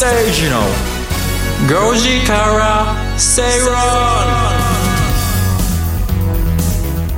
[0.00, 3.76] 吉崎誠二の5時から正論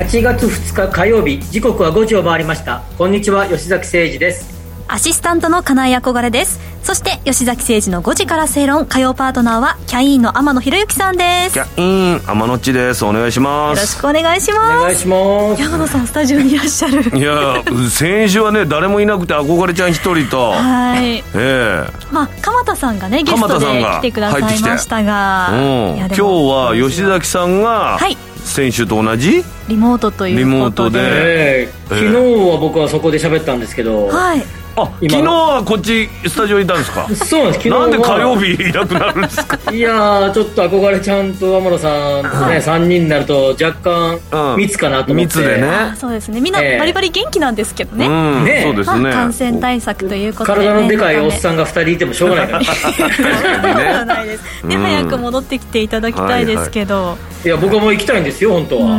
[0.05, 2.83] 8月2日火曜日時刻は5時を回りました。
[2.97, 4.53] こんにちは吉崎誠二です。
[4.89, 8.85] アシスタントの金井憧れですそして吉崎誠二の5時から正論。
[8.85, 11.57] 火曜パートナーはキャインの天野博之さんです。
[11.57, 13.05] よキャイン天野っちです。
[13.05, 13.81] お願いします。
[13.81, 14.83] ろしくお願いしおます。
[14.83, 15.61] 願いします。
[15.61, 17.17] 山野さんスタジオにいらっしゃる。
[17.17, 20.51] いや先週はね誰もいなくて憧れちゃん一人と。
[20.51, 21.19] はい。
[21.19, 21.83] ええ。
[22.11, 25.49] まあ鎌田さんがねゲストで来てくださいましたが。
[25.53, 25.97] うん。
[25.97, 28.17] 今日は吉崎さんがはい。
[28.43, 29.41] 先週と同じ？
[29.69, 30.43] リモートということで。
[30.43, 30.99] リモートで。
[30.99, 31.73] ええ。
[31.87, 32.13] 昨日
[32.51, 34.43] は僕はそこで喋ったんですけど、はい
[34.75, 37.07] あ昨今日はこっちスタジオにいたんですか？
[37.15, 37.63] そうなんです。
[37.63, 37.79] 昨日は。
[37.81, 39.59] なんで火曜日いなくなるんですか？
[39.71, 44.19] いやーちょっと憧れちゃんと天野さんとね3人になると若干
[44.53, 45.67] うん密かなと思って、密でね。
[45.67, 46.41] あそうですね。
[46.41, 46.79] みんなええ。
[46.79, 48.99] バリバリ元気なんですけどね、うんねそうですね。
[49.01, 52.61] まあ、感染対策ということで、ね、体のでかいおっさんんが2人いてもしょうがないから。
[53.83, 58.97] いはないです、ねうん早く戻ってきていただきたいですけど、や僕はもう行きたいんですよ本当は、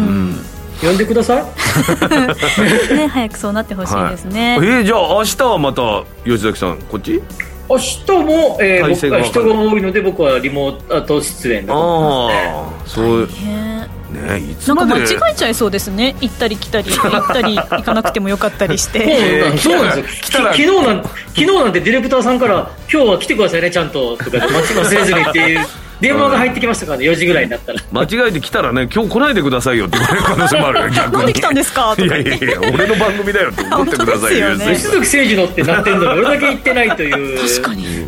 [0.85, 1.45] 呼んでください。
[2.95, 7.21] ね早くそうなってほしいですね、はい、えーじゃあ明日はまた吉崎さんこっち？
[7.69, 12.37] 明日も、えー、僕は人が多いので僕はリモート出演だと思います。
[12.37, 16.15] ねああそうねねいつなんか間違えちゃいそうですね。
[16.21, 16.91] 行ったり来たり。
[16.93, 19.57] 行ったり行かなくてもよかったりして。
[19.59, 20.21] そうなんです。
[20.21, 20.21] よ。
[20.23, 25.67] き昨日なん昨日なんてディレクターさんから「今日は来てくださいねちゃんと」とかで待ち忘れずにっていう
[26.01, 27.81] 電話が入ってきましたからね4時ぐらいになったら。
[27.93, 31.95] 間違えて来たらね今日来ないでくださいよって言われる可能性もあるよ 逆になんで来たんですか？
[31.97, 35.03] といやいやいや俺の番組だよって思ってくださいよ本当ですよね。
[35.05, 37.39] 吉崎誠二のってなってんのに俺だけ行ってないという。
[37.49, 38.07] 確かに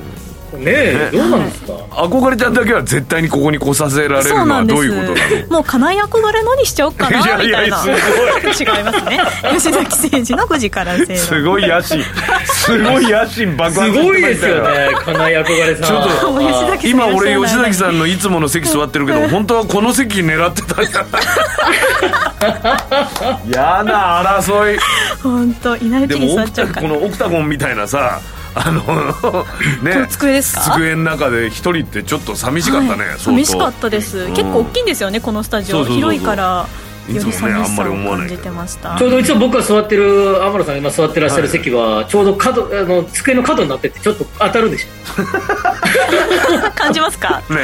[0.56, 1.72] ねえどうなんですか？
[1.90, 5.14] 憧れちゃんだけは絶対にここに来させられるのはどういうこと？
[5.14, 7.44] なのもう金井憧れのにしちゃおうかなみたいな。
[7.44, 7.76] いやいや
[8.54, 8.84] す違い。
[8.84, 9.20] ますね
[9.52, 12.02] 吉崎誠二の5時から正す論ごい野心。
[12.46, 15.86] すごい野心爆す発ごいですよね金井憧れさん。
[15.86, 16.00] ちょ
[16.74, 20.82] っと今俺吉崎さんのいつもの席座ってるけど本当はこの席狙ってた。
[20.82, 21.18] んじゃな
[23.46, 24.78] いやな争い。
[25.22, 26.82] 本当いないうちにでもオク座っちゃうから。
[26.82, 28.20] タこのオクタゴンみたいなさ
[28.58, 29.44] あの
[29.82, 30.06] ね。
[30.08, 30.62] 机ですか？
[30.72, 33.18] 机の中で一人ってちょっと寂しかったね、はい。
[33.18, 34.28] 寂しかったです。
[34.28, 35.84] 結構大きいんですよねこのスタジオ。
[35.84, 36.66] 広いから
[37.14, 38.96] よりいつもね寂しさをあんまり思わない感じてました。
[38.98, 44.86] ちょうどいつも僕が座ってる天野さんが今座ってらっしゃる席はちょうど角あの机の角になっててちょっと当たるでし
[46.74, 47.42] 感じますか？
[47.50, 47.56] ね。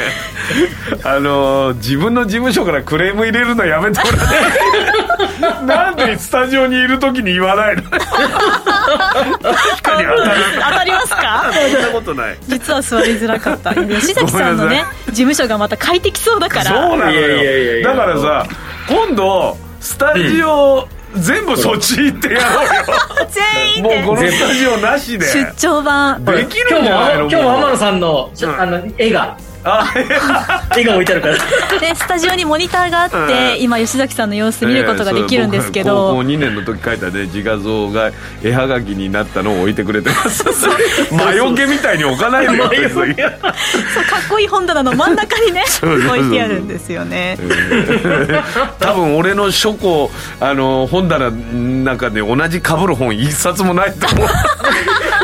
[1.03, 4.23] あのー自分の事務所からクレーム入れるのやめてもらって。
[5.65, 7.83] なんでスタジオにいる時に言わないの？
[7.89, 8.01] 確
[9.81, 10.41] かに当たる。
[10.71, 11.51] 当たりますか？
[11.71, 12.37] そんなことない。
[12.47, 13.73] 実は座りづらかった。
[13.73, 16.65] 吉崎さんのね事務所がまた快適そうだから。
[16.65, 17.73] そうなのいやいやいやいや。
[17.79, 18.45] よだからさ
[18.87, 22.61] 今度スタジオ、全部そっち行ってやろ
[23.29, 25.25] 全員うよもうこでのスタジオなしで。
[25.25, 26.25] 出張版。
[26.25, 27.29] できるょ今日もんじゃないの？
[27.29, 29.23] 今日も天野さんの,、あの絵が。
[29.23, 29.37] あ
[30.75, 31.79] 絵が置いてあるから。
[31.79, 33.61] でスタジオにモニターがあって、うん。
[33.61, 38.11] 今吉崎さんの様子見ることができるんですけええそうど、僕高校2年の時書いたね自画像が
[38.43, 40.43] 絵はがきになったのを置いてくれてます。
[41.13, 42.69] 魔除けみたいに置かないでよ。
[42.69, 47.37] 別にそうかっこいい本棚の真ん中にね 置いてあるんですよね。
[48.79, 51.37] 多分俺の書庫あの本棚の
[51.83, 54.27] 中で同じ被る本一冊もないと思う。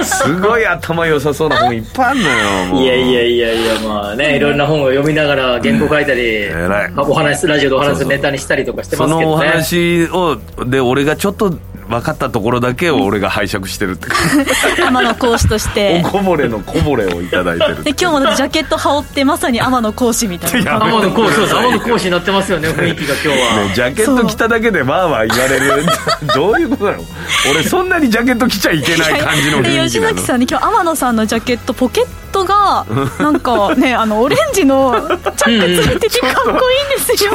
[0.04, 6.94] すごい頭良さそうな本いっぱいあるのよいやいやいやいやまあねいろんな本を読みながら原稿書いたり、偉い。
[6.97, 11.53] お話ラジオでお話ネタにしたりとかしてますけそのおどね話をで俺がちょっと
[11.90, 14.08] 分かったところだけを俺が拝借してるって
[14.80, 16.04] 天野講師として。
[16.06, 20.72] おこぼれのこぼれをいただいてるで今日もジャケット羽織ってまさに天野講師みたいな。
[20.74, 23.36] や天野講師天野講師になってますよね雰囲気が今日は、
[23.66, 25.86] ねジャケット着ただけでわーわー言われる。
[26.36, 27.04] どういうことなの
[27.52, 30.14] 俺そんなにジャケット着ちゃいけない感じので雰囲気なの。
[30.14, 32.85] 吉崎さんに今日天野さんのジャケットポケットが
[33.20, 34.94] なんかねあのオレンジの
[35.38, 37.32] チャックついててかっこいいんですよ。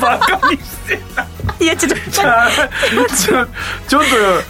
[0.00, 1.00] バカにして
[1.60, 3.46] いやちょっと ちょ
[3.88, 4.02] ちょっ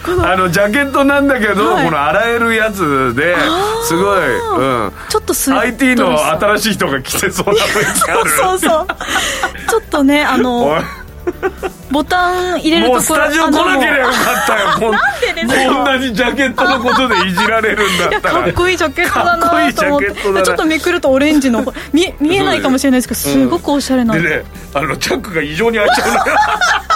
[0.05, 1.85] とあのジャケットなんだけど、はい。
[1.85, 3.35] この洗えるやつで
[3.83, 8.29] すごい、うん、ちょっとスウェット IT の新しい人が着てそうな雰囲気ある。
[8.29, 8.87] そうそう。
[9.69, 11.03] ちょっとねあおのい。
[11.91, 14.67] ボタン入れるところもうスタジオ来なければよかったよ。
[14.73, 18.43] こんこんなにジャケットのことでいじられるんだったら。
[18.43, 20.43] かっこいいジャケットだなと思って。
[20.43, 21.63] ちょっとめくるとオレンジの
[21.93, 26.23] 見見えないかもしれないですけどすごくおしゃれな、でねあのチャックが異常に開いちゃうのよ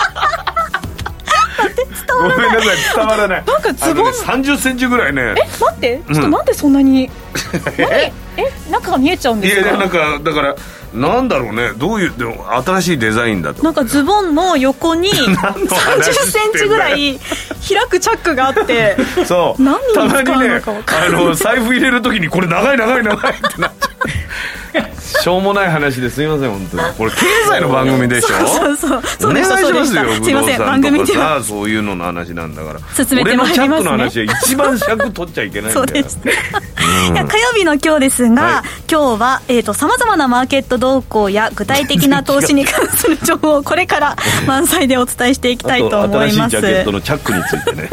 [2.18, 3.44] ごめんなさい伝わらない。
[3.48, 4.06] なんかズボン。
[4.06, 5.22] ね、30センチぐらいね。
[5.38, 6.46] え待ってちょっとなん。
[6.46, 7.10] でそんなに、
[7.78, 7.90] 何？
[7.90, 8.12] え
[8.72, 9.62] 中が見えちゃうんいですか？
[9.62, 10.56] やいやなんかだから
[10.94, 11.72] なんだろうね。
[11.76, 13.62] どういうでも新しいデザインだと。
[13.64, 17.20] なんかズボンの横に 何の30話センチぐらい
[17.68, 18.96] 開くチャックがあって。
[19.26, 19.62] そう。
[19.62, 23.87] 何に使うのかたまにね分かあの財布入れるときにこれ長い長い長いってなっちゃう
[25.24, 26.94] しょうもない話ですいません本当に。
[26.96, 27.18] これ経
[27.48, 28.48] 済の番組でしょ？
[28.48, 29.32] そうそうそう。
[29.32, 29.64] お願いします
[29.96, 31.40] よすいません番組では。
[31.40, 32.80] さそういうのの話なんだから。
[33.06, 33.90] 進めてまいりますね。
[33.90, 35.86] 俺のチャックの話は一番尺取っちゃいけないんだよ。
[35.88, 36.20] そうです
[37.12, 38.92] いや火曜日の今日ですが、はい。
[38.92, 44.16] 今日は、えー、と様々なマーケット動向や具体的な投資に関する情報をこれから
[44.46, 46.50] 満載でお伝えしていきたいとあ思います。
[46.50, 47.90] 新しいジャケットのチャックについてね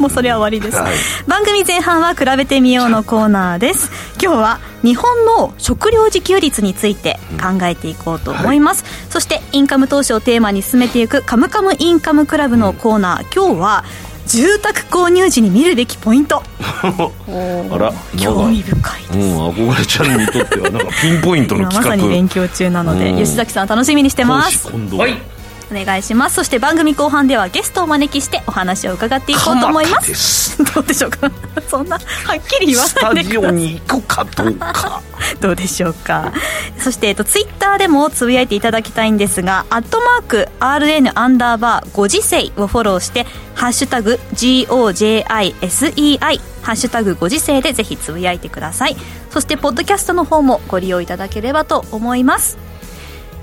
[0.00, 0.94] もうそれは終わりです、はい。
[1.28, 3.90] 番組前半は比べてみようのコーナーです。
[4.20, 13.34] 今日は日本の食料自給率について考えていこうと思います、そしてインカム投資をテーマに進めていくカムカムインカムクラブのコーナー。
[13.34, 13.84] 今日は
[14.26, 16.42] 住宅購入時に見るべきポイント。
[16.64, 19.18] あら興味深いです。
[19.18, 23.18] うん憧れちゃんにとってはなんかピンポイントの今ま企画さに勉強中なのでうん。
[23.18, 24.70] 吉崎さん楽しみにしてます。
[24.70, 25.39] はい
[25.70, 26.36] お願いします。
[26.36, 30.14] そして番組後半ではゲストをお招きしてお話を伺っていこうと思います。
[30.14, 30.64] す。
[30.74, 31.30] どうでしょうか？
[31.68, 35.02] そんなはっきり言わスタジオないでくださいに行くかどうか。
[35.40, 36.32] どうでしょうか？
[36.78, 48.96] そして、えっと、ツイッターでもつぶやいていただきたいんですが「アットマーク #RN アンダーバーご時世」をフォローして「ハッシュタグ #GOJISEI」ハッシュタグご時世でぜひつぶやいてください。
[49.32, 52.58] そしてポッドキャストの方もご利用いただければと思います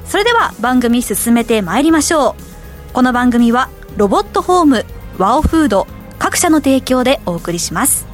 [0.07, 2.93] それでは番組進めてまいりましょう。
[2.93, 4.85] この番組はロボットホーム
[5.17, 5.85] ワオフード
[6.17, 8.07] 各社の提供でお送りします。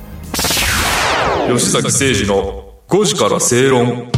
[1.47, 4.11] 吉崎誠二の5時から正論。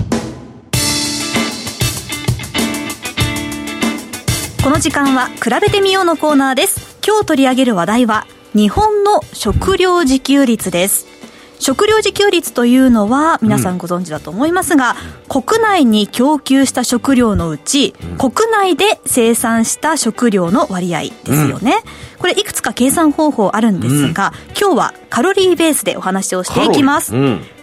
[4.64, 6.98] この時間は比べてみようのコーナーです。
[7.06, 8.26] 今日取り上げる話題は
[8.56, 11.15] 日本の食料自給率です
[11.66, 14.96] 食料自給率というのは皆さんご存知だと思いますが、
[15.28, 21.74] 国内に供給した食料のうち、国内で生産した食料の割合ですよね、
[22.20, 27.14] これいくつか計算方法あるんですが、今日はカロリーベースでお話をしていきます。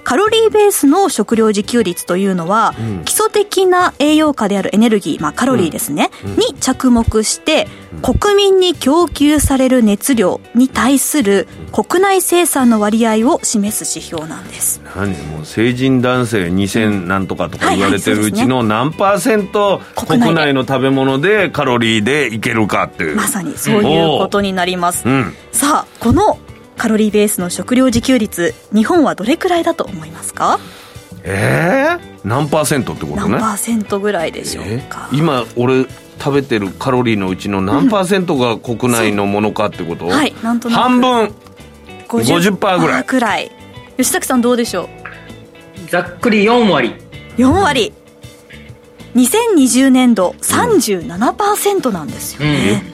[0.04, 7.68] カロリーベースの食料自給率というのは、基礎的な栄養価であるエネルギー、まあ、カロリーですね、に着目して、
[8.02, 14.80] 国民に供給される熱量に対する国内生産の割合を示す指標なんです。
[14.96, 15.12] 何？
[15.28, 20.24] もう成人男性2000なんとかとか言われてるうちの何パーセント国内で。
[20.26, 23.16] 国内の食べ物でカロリーでいけるかっていう。
[23.16, 25.08] まさにそういうことになります。
[25.08, 25.34] うん。
[25.52, 26.38] さあ、この
[26.76, 30.58] カロリーベースの食料自給率、日本はどれくらいだと思いますか？
[31.24, 33.30] えー、何パーセントってことね。
[33.30, 35.86] 何パーセントぐらいでしょうえか、今俺
[36.18, 40.80] 食べてるカロリーのうちの何パーセントが国内のものかってこと、はいなんとなく。
[40.82, 41.32] 半分。
[42.08, 43.04] 50%ぐらい。
[43.04, 43.50] くらい。
[43.96, 44.88] 吉崎さんどうでしょ
[45.86, 45.90] う？
[45.90, 46.94] ざっくり4割。
[47.36, 47.92] 4割。
[49.14, 52.91] 2020年度37%なんですよね、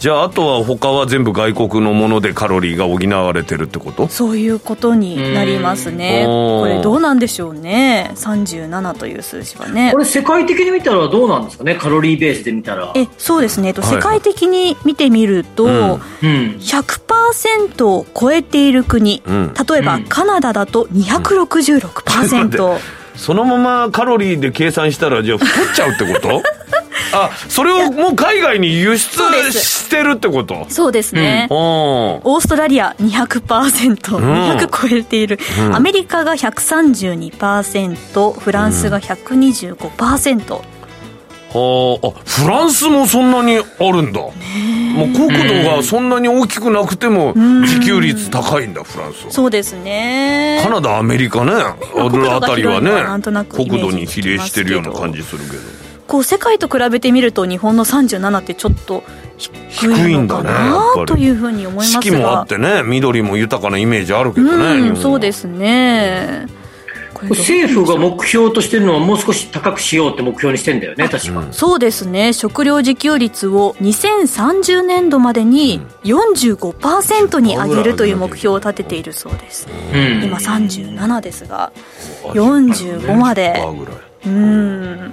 [0.00, 4.08] じゃああとは他は全部外国のものでカロリーが補われてるってこと？
[4.08, 6.24] そういうことになりますね。
[6.26, 8.10] これどうなんでしょうね。
[8.14, 9.90] 37という数字はね。
[9.92, 11.74] これ世界的に見たらどうなんですかね？
[11.74, 12.94] カロリーベースで見たら。
[12.96, 13.90] えそうですね、えっとはい。
[13.96, 15.72] 世界的に見てみると、うん。
[15.72, 16.00] うん。
[16.58, 19.52] 100%を超えている国、うん。
[19.52, 20.04] 例えばうん。
[20.04, 22.78] カナダだと266%、
[23.16, 26.42] そのままカロリーで計算したらじゃあ太っちゃうってこと？
[27.12, 30.66] あそれをもう海外に輸出してるってこと？
[30.68, 31.56] そうですね、うん。
[31.56, 33.96] オーストラリア200%、ん。
[34.58, 35.74] 200超えている、うん。
[35.74, 40.62] アメリカが132%フランスが125%、は
[41.52, 41.54] あ
[42.06, 44.20] あフランスもそんなにあるんだ。
[44.20, 49.30] もう国土がそんなに大きくなくても自給率高いんだフランスは。
[49.32, 50.60] そうですね。
[50.62, 51.52] カナダアメリカね。
[51.52, 51.76] あ
[52.08, 52.90] るあたりはね。
[53.48, 55.79] 国土に比例してるような感じするけど
[56.10, 59.04] こう世界と比べてみると日本の37ってちょっと
[59.38, 62.02] 低いのか低いんだねというふうに思いますが。
[62.02, 66.48] 四季もあってね緑も豊かなイメージあるけどね、日うんそうですね。
[67.28, 72.32] 政府が目標としてるのはもう少し高くしようって目標にしてんだよね確か、そうですね。
[72.32, 79.68] 食料自給率を2030年度までに45%に上げるという目標を立てているそうです。
[79.92, 80.24] うん。
[80.24, 81.72] 今37ですが
[82.24, 83.54] 45まで。
[83.54, 83.94] 10%ぐらい。
[84.26, 85.12] うん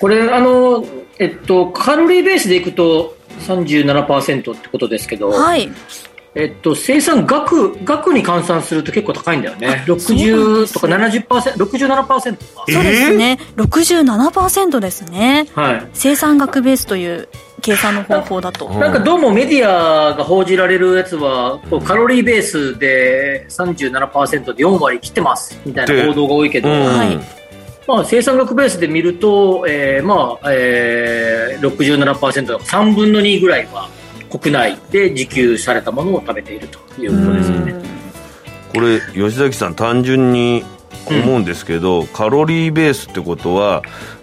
[0.00, 0.84] これあの
[1.18, 5.70] えっとカロリーベースでいくと37%ってことですけど、はい。
[6.36, 9.68] えっと、生産額額に換算すると結構高いんだよね。
[9.68, 12.64] そうなんです60とか 70%67% か。
[12.68, 13.38] そうですね。
[13.56, 15.46] 67%ですね。
[15.54, 15.86] はい。
[15.92, 17.28] 生産額ベースという
[17.62, 18.68] 計算の方法だと。
[18.68, 27.43] なんかどうもメディアが報じられるやつは、こうカロリーベースで37%で4割切ってますみたいな報道が多いけど、うんはい
[27.86, 33.88] まあ、生産額ベースで見ると、えーまあえー、67%の3分の2ぐらいは
[34.30, 37.74] 国内で自給されたものを食べているということですよね。
[38.72, 40.64] これ吉崎さん単純に
[41.06, 43.82] 思うんですけど、カロリーベースってことは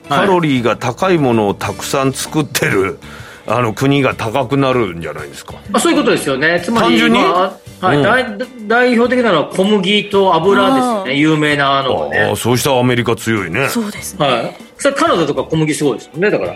[0.09, 2.99] カロリーが高いものをたくさん作ってる
[3.47, 5.53] あの国が高くなるんじゃないですか？
[5.69, 6.61] まあ、そういうことですよね。
[6.65, 7.19] つまり、単純に？
[7.19, 8.03] まあはいうん。
[8.03, 8.25] 代
[8.67, 12.19] 代表的なのは小麦と油ですよね、有名なのがあね。
[12.31, 12.35] あ。
[12.35, 13.67] そうしたアメリカ強いね。
[13.69, 14.25] そうですね。
[14.25, 14.55] はい。
[14.77, 16.53] それカナダとか小麦すごいですよね、だから。
[16.53, 16.55] あ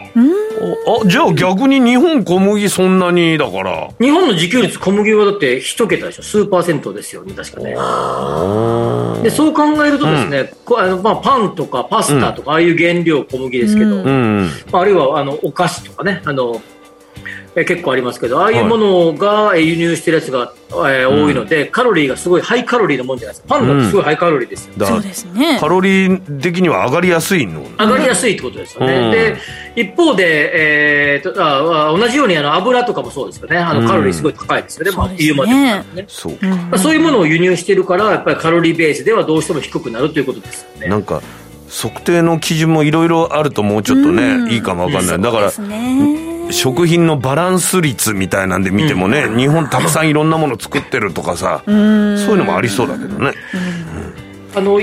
[1.04, 3.90] あじゃあ逆に日本小麦そんなにだから。
[4.02, 7.76] 日本の自給率小麦はだって一桁でしょ、数パーセントですよね、確かね。
[9.22, 14.04] で、そう考えるとですね、こあのまあ、パンとかパスタとか、ああいう原料小麦ですけど、うん。
[14.04, 14.10] う
[14.42, 14.50] ん。
[14.72, 16.60] まあ、あるいはあのお菓子とかね、あの
[17.58, 23.56] え結構ありますけど、ああいうものがえ輸入してるやつが、えー多いので、カロリーがすごいハイカロリーなもんじゃないですか。
[23.58, 24.74] パンだってすごいハイカロリーですよ。
[24.78, 25.68] だそうですねカ。
[25.68, 28.94] ロリー的には上がりやすいの上がりやすいってことですよね。
[28.98, 29.38] うんで、
[29.76, 33.58] 一方で、えーとああ同じようにあの油とかもそうですよね。
[33.58, 34.92] あうんのカロリーすごい高いですよね。
[34.98, 36.06] まあそう、ですね言うまでもね。
[36.10, 40.88] そううんまあそういうものを輸入してるから、やっぱりカロリーベースではどうしても低くなるということですよね。
[40.88, 41.22] なんか
[41.70, 44.16] 測定の基準もいろいろあるともうちょっとうん
[44.48, 46.25] ねいいかもわかんないだからですね。
[46.52, 52.18] 食品のバランス率みたいなんで見てもね、日本たくさんいろんなもの作ってるとかさ、うん。
[52.18, 53.34] そういうのもありそうだけどね。
[54.56, 54.80] あの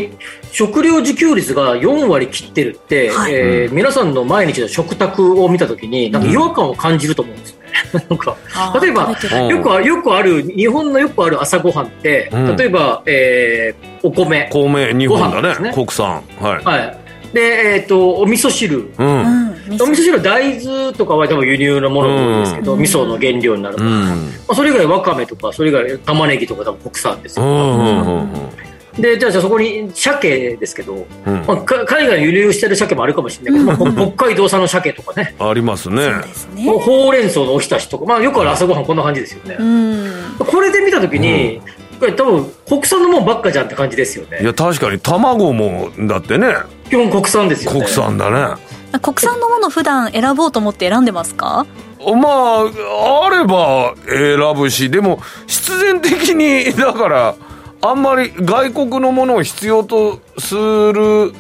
[0.51, 3.35] 食料自給率が4割切ってるって、はい。
[3.35, 7.63] えー皆さんの毎日の食卓を見たときに、なんか違和感を感じると思うんですよね。
[8.11, 8.37] なんか
[8.81, 9.17] 例えば
[9.49, 12.57] よくあるよくある日本のよくある朝ごはんって、うん。
[12.57, 15.73] 例えば、えーお米、公明日本だねね。
[15.73, 16.23] 国産。
[16.41, 16.99] はい、はい、
[17.33, 18.91] で、えっ、とお味噌汁。
[18.99, 19.07] うん。
[19.07, 19.52] ううんん。
[19.69, 22.81] 味お味噌噌汁は大豆とかは多分輸入のものが多いんですけど、うん。
[22.81, 24.15] 味噌の原料になる、ま
[24.49, 31.45] あ、それ以外わかめとかそれ以外玉ねぎとか多分国産ですよ、うんうんうんでじゃあじゃあそこに鮭ですけど、うん。
[31.47, 35.35] まあ、か海外に輸入してる鮭もあるかもしれないけど、まあ北海道産の鮭とかね。
[35.39, 36.05] ありますね。
[36.05, 36.65] そうですね。
[36.67, 36.79] ほ。
[36.79, 40.37] ほうれん草のおひたしとか、まあ、よくある朝ごはんこんな感じですよね、うん。
[40.39, 41.63] これで見た時に、
[41.99, 44.41] これ多分国産のもんばっかじゃんって感じですよね。
[44.43, 46.55] いや確かに卵もだってね。
[46.91, 47.81] 基本国産ですよね。
[47.81, 48.61] 国産だね
[49.01, 51.67] 国産のもの普段選ぼうと思って選んでますか？
[51.99, 57.35] まああれば選ぶしでも必然的に だから
[57.81, 61.33] あんまり外国のものを必要とする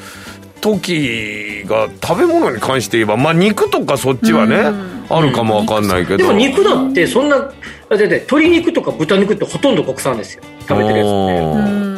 [0.60, 4.92] 時が食べ物に関して言えばまあ肉とかそっちはね、うん。
[5.10, 6.18] あるかもわかんないけど。
[6.18, 7.52] でも肉だってそんなだっ
[7.98, 10.42] て鶏肉とか豚肉ってほとんど国産ですよ。
[10.68, 11.10] 食べてるやつっ
[11.86, 11.91] て。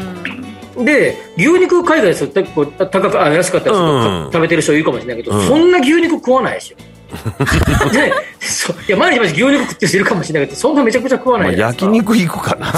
[0.83, 4.31] で牛肉海外ですと結構高くあ安かったりするとうん。
[4.33, 5.47] 食べてる人いるかもしれないけど、うん。
[5.47, 6.77] そんな牛肉食わないでしょ
[7.93, 8.77] でそう。
[8.89, 11.57] いや毎日毎日牛肉食ってる人いるかもしれないけどそんなめちゃくちゃ食わまあない。
[11.57, 12.73] じゃないです焼か、肉行くかな。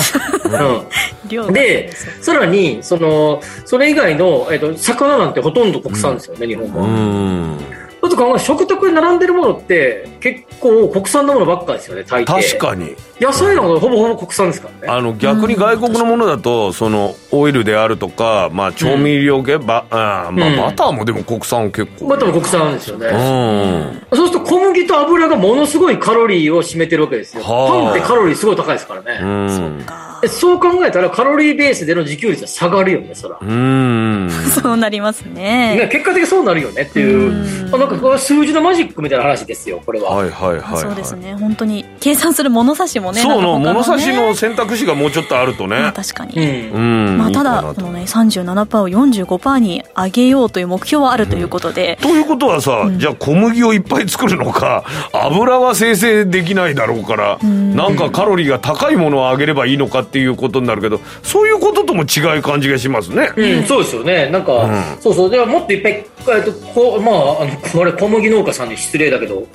[1.46, 7.58] うん、でさらにそのそれ以外の、えっと魚なんてほとんど国産ですよね、日本うは、
[8.06, 12.26] んちょっと考え食卓に並んでるものって結構国産のものばっかですよね大抵。
[12.26, 12.96] 確かに。
[13.20, 14.92] 野菜なんかほぼほぼ国産ですからね。
[14.92, 20.56] あの逆に外国のものだとそのオイルであるとか、まあ、調味料系、ばあーまあうん。
[20.56, 24.16] バターもでも国産結構、まあ多分国産ですよね、うん。
[24.16, 27.42] そうすると小麦と油がものすごいカロリーを占めてるわけですよ。
[27.42, 27.82] はあ。
[27.84, 29.18] パンってカロリーすごい高いですからうね。
[29.18, 29.84] んで
[30.28, 33.38] そう考えたらカロリーベースでの自給率は下がるよね、そら。
[33.40, 34.30] うん
[34.62, 35.76] そうなりますね。
[35.76, 40.10] ね結果的にそうなるよねっていうう、んあなんかこれは数字のマジックみたいな話ですよ、これは。
[40.10, 41.36] はいはいはい、はい、そうですね。
[41.38, 43.20] 本当に計算する物差しもね。
[43.20, 46.70] そうのなんか他物差しのね選択肢がもうちょっとあるとね、まあ確かに。
[46.72, 64.30] うんうんまあ、ただこの、ね、37%を45%に上げようという目標はあるということで、ということはさ、じゃあ小麦をいっぱい作るのか油は生成できないだろうから、なんかカロリーが高いものをあげればいいのかっていうことになるけどそういうこととも違う感じがしますね、うん、そうですよね。
[64.30, 65.30] なんか、うんそうそう。
[65.30, 65.92] ではもっといっぱい、
[66.38, 69.46] えっと、こうまあ、あの、これ小麦農家さんに失礼だけど、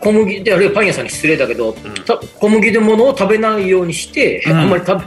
[0.00, 1.72] 小麦で、あるいはパン屋さんに失礼だけど、
[2.04, 5.04] た小麦でものを食べないようにして、あんまり食べ、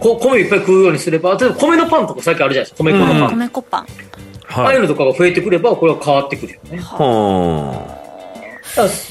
[0.00, 3.38] こ米いっぱい食うようにすれば、例えば米のパンとか最近あるじゃないですか、米粉のパン。
[3.38, 3.86] 米粉パン。
[4.54, 6.78] ああいうのとかが増えてくれば、これは変わってくるよね。
[6.78, 8.01] はだから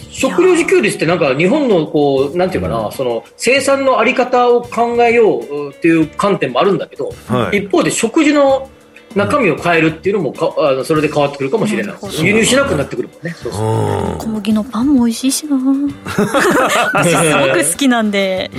[0.10, 7.60] 食料自給率ってなんか日本のこう、なんていうかな、その生産のあり方を考えようっていう観点もあるんだけど、はい。
[7.60, 8.70] 一方で食事の
[9.16, 11.96] 中身を変えるっていうのもかあのそれで変わってくるかもしれない。
[12.24, 13.36] 輸入しなくなってくるもんね。
[13.38, 14.14] そうそう。
[14.14, 15.58] あ小麦のパンも美味しいしな。
[16.94, 18.50] 私すごく好きなんで、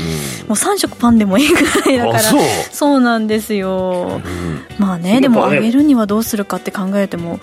[0.47, 2.42] もう3食パンでもいいぐらいだからあそう。
[2.71, 4.21] そうなんですよ、
[4.78, 7.40] まあねでもあげるにはどうするかって考えても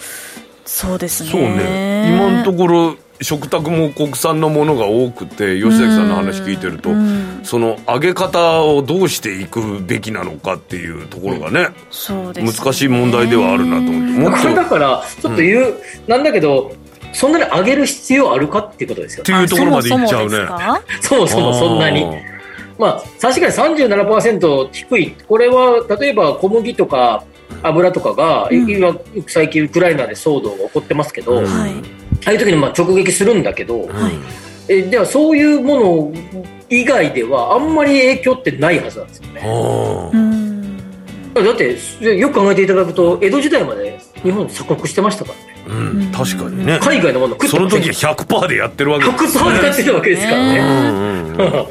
[0.69, 1.29] そうですね。
[1.31, 2.13] そうね。
[2.15, 6.91] 今のところ食卓も国産のものが多くて吉崎さんの話聞いてると、
[7.43, 11.69] その揚げ方をどうしていくべきなのかっていうところがね、
[12.35, 12.51] ね。
[12.53, 14.19] 難しい問題ではあるなと思って。
[14.19, 15.73] もっこれだからちょっと言う、
[16.07, 16.71] なんだけど
[17.11, 19.23] そんなに上げる必要あるかっていうことですよ。
[19.23, 20.37] っていうところまでいっちゃうね。
[20.47, 22.05] あそもそもそんなに。
[22.77, 23.53] まあ確かに
[23.87, 25.15] 37%低い。
[25.27, 27.25] これは例えば小麦とか
[27.63, 28.69] 油とかが、うん。
[28.69, 28.95] 今
[29.27, 31.45] 最近ウクライナで騒動が起こってますけど、うん。
[31.45, 31.73] あはい。
[32.25, 34.13] あいう時にまあ直撃するんだけど、はい。
[34.67, 36.13] えではそういうもの
[36.69, 39.41] 以外ではあんまり影響ってないはずなんですよね。
[39.43, 40.77] あうん。
[41.33, 41.77] だって
[42.17, 45.49] よく考えていただくと江戸時代まで日本鎖国してましたからね。
[45.67, 46.11] ーうん。
[46.11, 46.79] 確かにね。
[46.81, 49.05] 海外のもの食ってその時は100%でやってるわけ。
[49.05, 51.65] です100%使ってるわけですからね。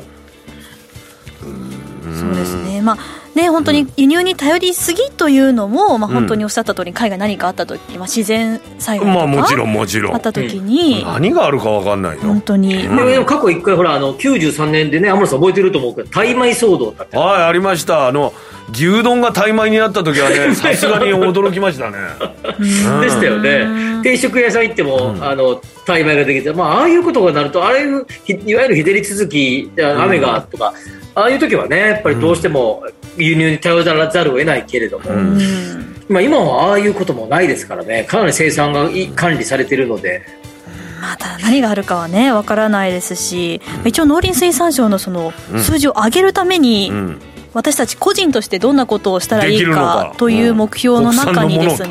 [2.19, 2.81] そうですね。
[2.81, 2.99] まあ
[3.39, 10.15] ね本当に輸入に頼りすぎというのも、まあ、本当におっしゃった通り海外何かあった時、まあ、自然災害とか、まあもちろんもちろん。
[10.15, 12.97] あった時に、何があるか分かんないよ本当に、うん。
[12.97, 18.09] でも過去一回ほらあの93年でね天野さん覚えてると思うけど大米騒動だってはいありました。
[18.09, 18.33] あの
[18.73, 21.97] 牛丼が怠米になった時はね さすがに驚きましたね。
[22.59, 22.63] う
[22.99, 23.01] ん。
[23.01, 24.03] でしたよね。
[24.03, 30.75] 定食屋さん行っても、あの大米ができて、まあ、ああいうことがなるとああいうひいわゆる日照り続きあ雨がとか、
[31.15, 32.85] ああいう時はねやっぱりどうしても
[33.17, 35.39] 輸入に頼らざるを得ないけれども、うん。
[35.39, 40.23] うんまあ、今はああいうこともないですからねかなり生産がい管理されてるので。
[41.01, 45.61] まあ、ただ何があるかはねわからないですし一応農林水産省のそのうん。
[45.61, 47.21] 数字を上げるために、うん。
[47.55, 50.15] 私たち個人としてどんなことをしたらいいかか。
[50.19, 51.89] という目標の中にですね、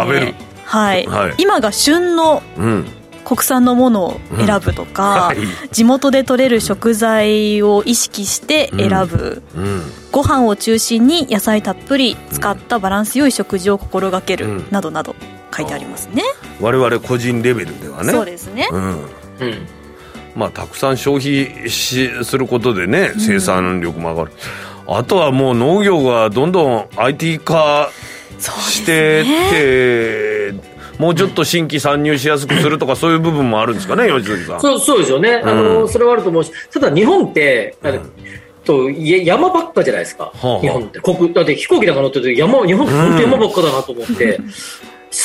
[0.63, 1.05] はい。
[1.07, 1.33] はい。
[1.37, 2.85] 今が旬のうん
[3.27, 5.37] 国産のものを選ぶとか、はい。
[5.73, 9.81] 地元で採れる食材を意識して選ぶ、うん。
[10.13, 14.67] ご飯を中心に野菜たっぷり使ったバランス良い食事を心がける、うん。
[14.71, 15.13] などなど
[15.53, 16.23] 書いてありますね、
[16.61, 18.13] 我々個人レベルではね。
[18.13, 18.81] そうですね、うん。
[18.81, 19.67] うん。
[20.33, 24.31] まあ、たくさん消費しすることでね生産力も上がる、
[24.87, 27.89] あとはもう農業がどんどん IT 化
[28.39, 30.26] してって
[30.97, 34.61] もうちょっと新規参入しやすくするとかそういう部分もあるんですかね吉崎さん。
[34.61, 35.63] そうそうですよね、あうん。
[35.81, 37.99] のそれはあると思うし、ただ日本って、あの
[38.63, 41.95] とい山ばっかじゃないですか、はあ日本って、国だって飛行機なん。
[41.95, 44.39] か乗ってると山、日本って本当山ばっかだなと思って、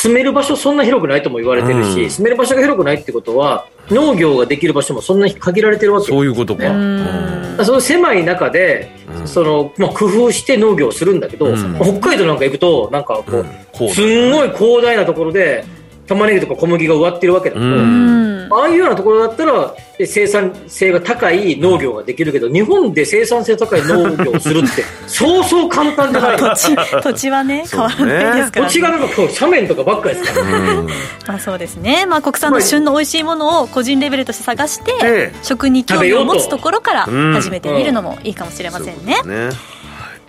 [0.02, 2.10] 住める場所、そんな広くないとも言われてるし、うん。
[2.10, 6.08] 住める場所が広くないってことは、農業ができる場所もそんなに限られてるわけ。
[6.08, 7.64] そういうことか、ねん。
[7.64, 9.28] その狭い中で、うん。
[9.28, 11.76] そのまあ、工夫して農業をするんだけど、うん。
[11.80, 13.44] 北海道なんか行くと、なんかこう、うん。
[13.70, 15.64] こうすんごい広大なところで、
[16.06, 17.54] 玉ねぎとか小麦が植わってるわけだ。
[17.54, 17.72] けど、うん。
[17.76, 26.36] うんああいうようなところだったらえ生産性が高い農業ができるけど、日本で生産性高い農業をするって、 そうそう簡単じゃない。
[26.36, 30.86] 土地土地はね変わらないですから、ね、土地がなんかこう斜面とかばっかりですから、うん。
[31.26, 37.32] まあそうですね、まあ、国産の旬の美味しいものを個人レベルとして探して、で食に興味を持つところからうん。
[37.32, 39.50] 始めてみるのもいいかもしれませんね,、ね。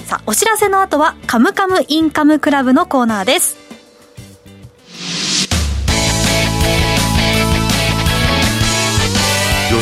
[0.05, 3.57] さあお知らせの後は「カムカムインカムクラブ」のコーナーです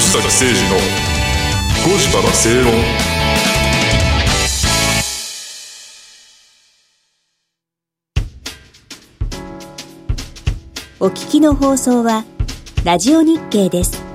[0.02, 0.78] 吉崎誠二の
[1.86, 2.74] 5時から正論
[11.00, 12.26] お聞きの放送は
[12.84, 14.11] ラジオ日経です。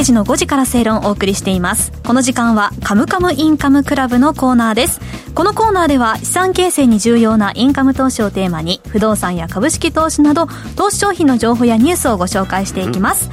[0.00, 1.92] 吉崎誠二の5時から正論をお送りしています。
[2.06, 4.98] この時間は「カムカムインカムクラブ」のコーナーです。
[5.34, 13.30] このコーナーでは資産形成に重要なインカム投資をテーマに不動産や株式投資など投資商品の情報やニュースをご紹介していきます、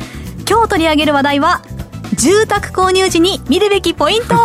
[0.48, 1.62] 今日取り上げる話題は
[2.14, 4.36] 住宅購入時に見るべきポイント。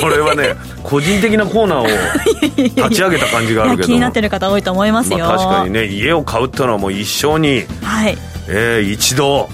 [0.00, 1.86] これはね個人的なコーナーを
[2.56, 3.86] 立ち上げた感じがあるけど。
[3.86, 8.18] 気になってる方多いと思いますよ、まあ、確かにね家を買うっていうのはもう一生に、はい。
[8.48, 9.48] えー、一度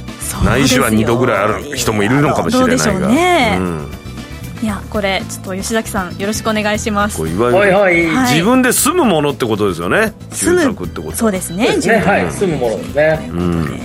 [0.44, 2.84] ないしは二度ぐらいある人もいるのかもしれないが。
[2.84, 3.56] どうでしょうね。
[3.58, 3.88] うん。
[4.62, 7.18] いやこれちょっと吉崎さんよろしくお願いします。
[7.28, 7.72] いわゆる、はい。
[7.72, 8.06] はい。
[8.06, 10.14] はい自分で住むものってことですよね。
[10.30, 11.66] 住宅ってことそうですね。
[11.66, 11.96] ですね。
[11.98, 12.30] はい。
[12.32, 13.28] 住むものですね。
[13.30, 13.80] うん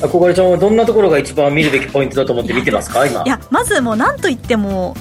[0.00, 3.22] 憧れちゃんはどんなところが一番見るべきポイントだと思って見てますか今？
[3.24, 3.28] い。
[3.28, 4.94] やまずもう何と言っても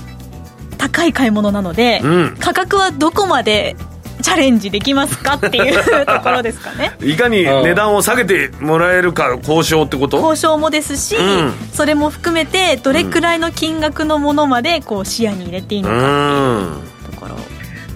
[0.78, 2.38] 高い買い物なので、うん。
[2.40, 3.76] 価格はどこまで
[4.24, 6.94] チャレンジできますかっていうところですかね。
[7.04, 10.18] いかに値段を下げてもらえるか交渉ってこと？
[10.18, 11.54] 交渉もですし、うん。
[11.74, 17.36] それも含めてどれくらいの金額のものまでこう視野に入れていいのかっていうところ、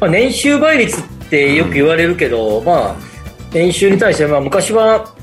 [0.01, 2.95] まあ、年収倍率ってよく言われるけど、まあ、
[3.53, 5.13] 年収に対して、まあ、昔は、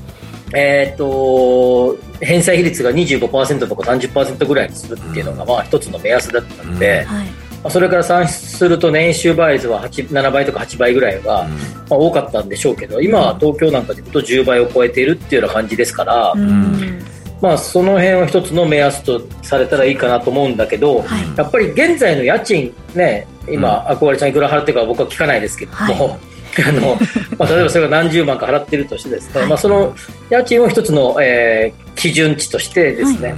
[0.53, 7.05] えー、と返済比率が25%とか30%ぐらいにするっていうのが、まあ、一つの目安だったので、はい。
[7.05, 11.47] まあそれから算出すると年収倍率は8 7倍とか8倍ぐらいが、
[11.89, 17.01] まあ、多かったんでしょうけど今は東京なんかで言うと10倍を超えているっていうような感じですから、うん。
[17.41, 21.37] まあ、その辺は一つの目安とされたらいいかなと思うんだけど、はい。
[21.37, 26.17] やっぱり現在の家賃ね今、憧れちゃんいくら払ってるかは僕は聞かないですけども、
[26.65, 26.97] あの
[27.37, 29.93] まあ、例えばそれが何十万か払ってるとしてですね、まあ、その
[30.29, 33.35] 家賃を一つの、えー基準値としてですね、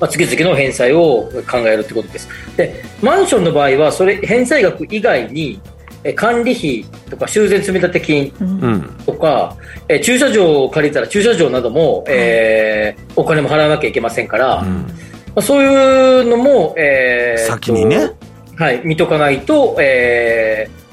[0.00, 2.28] まあ、月々の返済を考えるってことです。
[2.56, 5.60] でマンションの場合はそれ返済額以外に
[6.04, 8.82] えー管理費とか修繕積立金うん。
[9.06, 9.56] とか、
[9.88, 14.86] えー駐車場を借りたら駐車場なども、えーお金も払わなきゃいけませんから、ま
[15.36, 18.08] あ、そういうのも、えー先にね。
[18.08, 18.14] と
[18.56, 20.83] はい、見とかないと、えー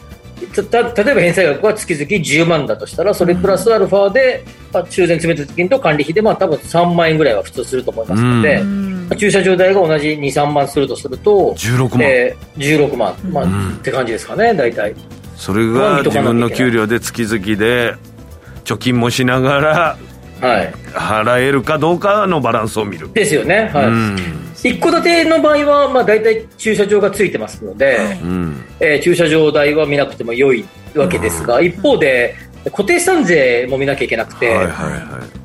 [0.52, 9.08] たた例えば返済額が月々10万だとしたらそれプラスアルファで、まあ、修繕積立金と管理費で、まあ、多分3万円ぐらいは普通すると思いますので、ううん。
[9.10, 13.76] まあ駐車場代が同じ23万するとすると、16万、えー16万、まあん。
[13.76, 14.96] って感じですかね大体。
[15.36, 17.96] それが自分の給料で月々で
[18.64, 19.98] 貯金もしながら
[20.42, 23.86] はい、払えるかどうかのバランスを見る、ですよね、はい。
[23.86, 28.20] うん一戸建ての場合は、まあ、大体駐車場がついてますので、はい。
[28.20, 35.42] うんえー駐車場代は見なくても良いわけですが、一方で固定資産税も見なきゃいけなくて、はいはいはい。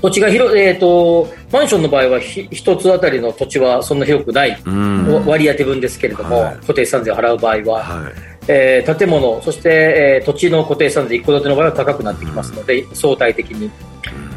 [0.00, 5.26] 土地が広い、えー、とマンションの場合はひ一つあたりの土地はそんな広くない、うん。
[5.26, 6.56] 割り当て分ですけれども、はい。
[6.56, 8.12] 固定資産税を払う場合は、はい。
[8.48, 13.70] えー建物、そして、えー土地の固定資産税、一戸建ての場合は高くなってきますので、相対的に。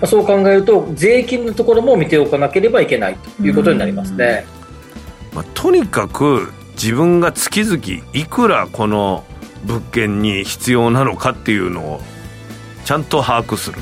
[0.01, 4.45] まあ、そう考えると、税金のところも見ておかなければいけないということになりますね。
[5.33, 9.23] まあ、とにかく自分が月々いくらこの
[9.63, 12.01] 物件に必要なのかっていうのを
[12.83, 13.79] ちゃんと把握する。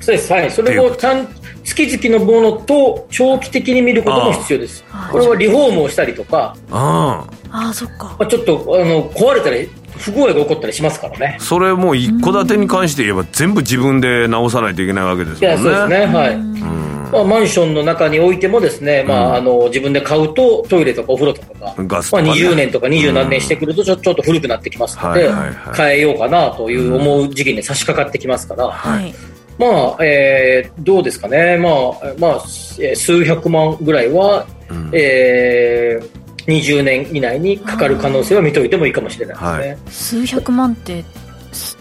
[0.00, 1.28] そうです、はい、それをちゃん
[1.64, 4.84] 月々のものと長期的に見ることも必要です。
[5.10, 8.16] これはリフォームをしたりとか、ああああそっか。
[8.18, 11.36] まあ、ちょっとあの壊れたり、不具合が起こったりしますからね。
[11.40, 15.70] それもう一戸建てに関して言えば全部自分で直さないといけないわけですいや、もんね。
[15.70, 16.36] そうですね、はい。
[17.10, 22.30] まあ、マンションの中においてもですね、まあ、あの自分で買うとトイレとかお風呂とかが、まあ、ガスとかね。
[22.30, 25.76] 20年とか20何年してくるとちょちょっと古くなってきますので、はいはいはい。
[25.76, 29.14] 変えようかなという思う時期に差し掛かってきますから、はい
[29.60, 32.34] まあ、えーどうですかね、まあ、まあ、
[32.78, 34.46] えー数百万ぐらいは、
[34.92, 40.24] えー20年以内にかかる可能性は見といてもいいかもしれないですね。
[40.24, 41.04] 数百万って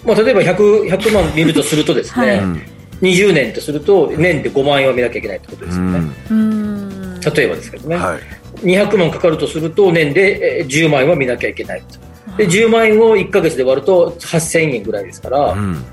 [0.06, 2.62] まあ、例えば 100, 100万見るとするとですね、はいうん。
[3.02, 6.00] 20年とすると年で5万円は見なきゃいけないってことですよね。
[7.36, 8.20] 例えばですけどね、はい。
[8.66, 12.38] 200万かかるとすると年でえー10万円は見なきゃいけないと。
[12.38, 15.84] で10万円を1か月で割ると8000円ぐらいですから、うん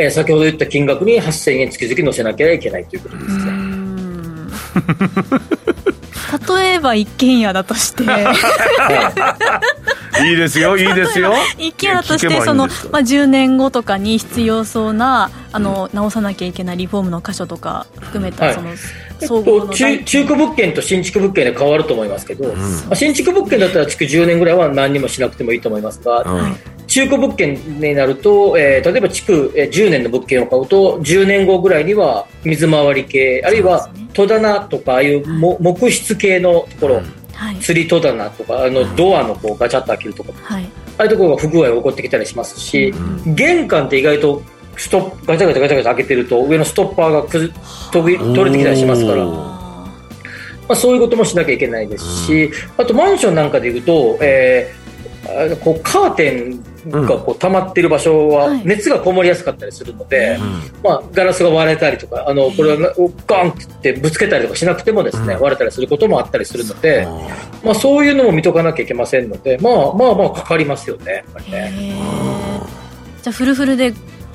[0.00, 3.52] えー先ほど言った金額に8000円月々乗せなきゃいけないということですね、
[6.60, 8.04] 例えば一軒家だとして。
[10.22, 11.32] いいですよいいですよ。
[11.56, 18.38] 一軒家だとしてその、まあ、10年後とかに必要そうなあの直さなきゃいけないリフォームの箇所とか含めはい。
[18.38, 18.82] たそのえっと、
[19.20, 22.54] 総合の中中古物件と新築物件で変わると思いますけど、ま
[22.90, 26.56] あ、新築物件だったら築10年ぐらいは何にもしなくてもいいと思いますが、うん。
[26.90, 37.02] 中古物件になると、えー例えば築えー10年の物件を買うと10年後ぐらいには水回り系あるいは戸棚とかああいうも木質系のところ、
[37.34, 42.92] はい、釣り戸棚とかあのドアのこうガチャッと開けるところはい、ああいうところが不具合が起こってきたりしますし、
[43.26, 44.42] 玄関って意外と
[44.80, 47.52] ストップガチャガチャガチャガチャ開けてると上のストッパーがくず
[47.92, 49.32] 取れてきたりしますから、ま
[50.68, 54.80] ああ、そういうこともしなきゃいけないですし、あとマンションなんかでいうと、えー
[55.28, 58.62] あのこうカーテンがこう溜まってる場所ははい。
[58.64, 60.38] 熱がこもりやすかったりするので、
[60.82, 67.06] まあ、ガラスが割れたりとかあのこれをガンってぶつけたりとかしなくてもですね、割れたりすることもあったりするので、
[67.62, 72.00] まあ、そういうのも見とかなきゃいけませんので、まあ、まあまあかかりますよねやっぱりね。
[73.22, 73.92] じゃあフルフルで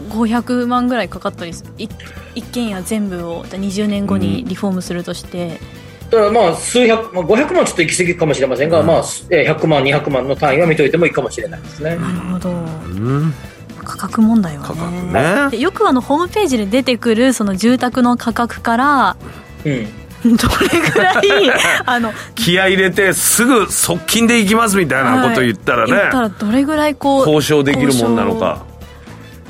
[0.09, 1.63] 500万ぐらいかかったりす。
[1.77, 1.87] い
[2.35, 5.59] 一軒家全部をじゃあ20年後にリフォームするとして、
[6.09, 11.95] だからまあ数百、まあ、500万ちょっと行き過ぎかもしれませんが、まあ、えー100万、200万の単位は見といてもいいかもしれないですね。
[11.95, 12.49] なるほど。
[12.49, 13.33] うん。
[13.83, 14.67] 価格問題はね。
[14.67, 15.49] 価格ね。
[15.51, 19.17] でよくあのホームページで出てくるその住宅の価格から
[19.65, 21.21] うん、どれぐらい
[21.85, 28.63] あの気合い入れてすぐ側近で行きますみたいなこと言ったらね、言ったらどれぐらいこう交渉できるもんなのか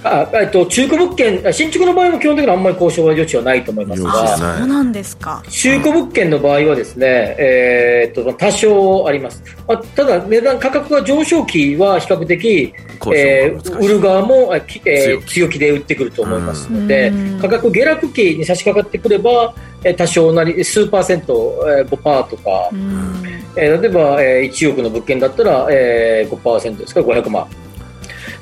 [0.07, 5.43] あえっと、中古物件、あ新築の場合も基本的にはあんまり交渉は余地はないと思いますが、そうなんですか。
[5.49, 15.33] 中古物件の場合はですね、えーっと多少あります、まあ、ただ値段価格が上昇期は比較的、交えー売る側も、あきえー強気。
[15.33, 17.39] 強気で売ってくると思いますのでうん。
[17.41, 23.23] 価格下落期に差し掛かってくれば、えー多少なり数パーセント、えー、5%とか、うん。
[23.57, 27.47] えー例えば、えー1億の物件だったら、えー、5%ですから500万。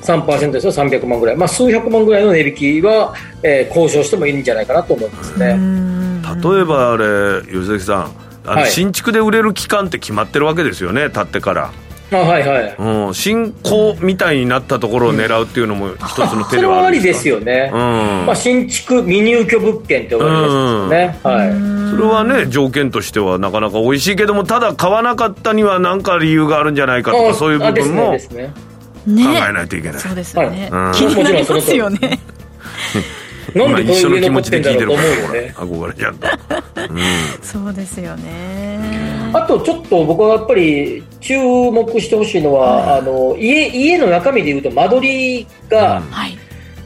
[0.04, 5.58] 3%ですと300万ぐらい、まあ、数百万ぐらいの値引きは、えー交渉してもいいんじゃないかなと思いますね。
[6.44, 8.12] 例えばあれ吉崎さん
[8.46, 11.72] あのはい新築で売れる期間って決まってるわけですよね建ってから、
[12.12, 12.76] あはいはい。
[12.78, 17.72] うん、新興みたいになったところを狙うっていうのも一つの手でそれはありはあるんでかですすよね。
[17.74, 17.80] うん
[18.26, 21.20] まあ、新築未入居物件って呼ばれるやつですよね。
[21.24, 21.92] はい。
[21.92, 28.73] それはね条件としてはなかなか美味しいけどもただ買わなかったには何か理由があるんじゃないかとかそういう部分も考あですねです
[29.06, 29.28] ね。
[29.28, 30.98] ねえないといけない、そうですよね、はい。
[30.98, 32.20] 気になりますよね。
[33.56, 35.54] なんでこういう上一緒の気の持ってんだ持ちで聞いてろうと思うるかね。
[35.58, 39.32] 憧れちゃったそうですよね。
[39.34, 46.38] あとちょっと僕はやっぱり注目してほしいのは、あの家家の中身でいうと間取りが、はい。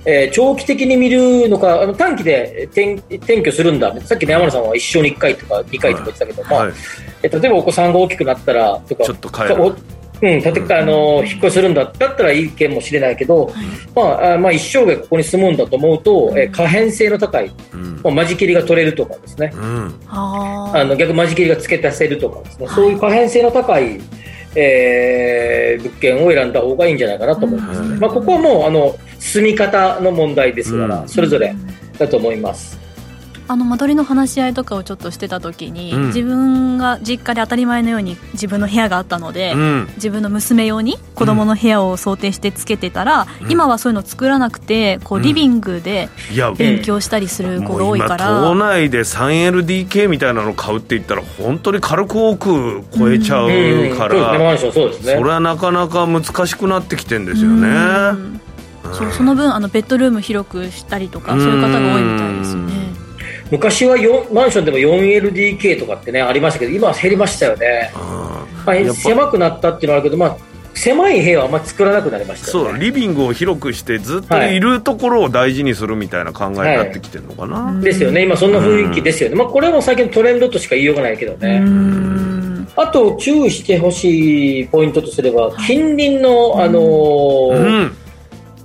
[0.06, 6.74] えー長期的に見るのか、あの短期で転転居するんだ、さっきの山野さんは一生に1回とか2回とか言ってたけど、まあはい。
[7.24, 9.62] え例えばお子さんが大きくなったらとか、ちょっと帰る。
[9.62, 9.76] お
[10.22, 13.52] うん、建てあの引っ越しするんだだったらいい件もしれないけど、
[13.96, 18.02] まあ、あまあ一生涯ここに住むんだと思うと、えー可変性の高い、うん。
[18.04, 19.94] まあ、間仕切りが取れるとかですね、うん。
[20.08, 24.00] ああの逆間仕切りが付け足せるとかですね、そういう可変性の高い、
[24.56, 27.82] えー物件を選んだ方がいいんじゃないかなと思います。
[27.82, 27.98] ね。
[27.98, 31.10] まあ、ここはもうあの住み方の問題ですから、うん。
[31.10, 31.54] それぞれ
[32.00, 32.87] だと思います。
[33.50, 36.08] あの間取りの話し合いとかをちょっとしてた時に、うん。
[36.08, 39.90] 自分が実家で当たり前のように自分の部屋があったので、うん。
[39.96, 46.10] 自分の娘用に子供の部屋を想定してつけてたら、今はそういうの作らなくてこうリビングで
[46.58, 53.98] 勉強したりする子が多いから、島内で 3LDK みたいなの買うって言ったら本当に軽く多く超えちゃううん。
[53.98, 55.16] からそうですね。
[55.16, 57.68] それはなかなか難しくなってきてんですよね。
[57.68, 57.72] う
[58.14, 58.42] ん。
[58.94, 62.87] そうその分あのベッドルーム広くしたりとかそういう方が多いみたいですよね
[63.52, 70.38] 昔は4マンションでも 4LDK とかってねありましたけど今は減りましたよね、まあ狭くなったっていうのはあるけど、まあ、
[70.74, 72.70] 狭い部屋はあんまり作らなくなりましたよね。
[72.72, 74.60] そうリビングを広くしてずっとい。
[74.60, 78.24] るところを大事にするみたいな考えになってきてるのかな、ですよね。
[78.24, 82.68] 今そんな雰囲気ですよね、まあ、これはもう最近のトレンドとしか言いようがないけどね、うん。
[82.76, 87.98] あと注意してほしいポイントとすれば近隣の、あのーうん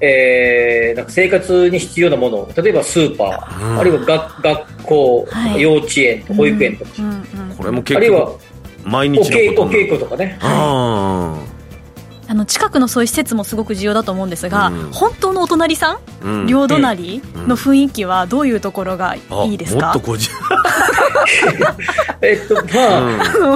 [0.04, 5.60] えーなんか生活に必要なもの例えばスーパー、あるいは学学校、はい。
[5.62, 7.22] 幼稚園保育園とか、うんうん
[7.56, 8.40] これもあ結るいは局
[8.84, 10.38] 毎お日のこと稽お稽古とかね。
[10.42, 11.38] あ
[12.28, 14.90] あの近くのそういう施設もすごく重要だと思うんですが、うん。
[14.90, 16.46] 本当のお隣さん、うん。
[16.46, 19.86] 両隣の雰囲気はどういうところがあいいですか？
[19.86, 20.30] もっと個人
[22.22, 22.60] えっとま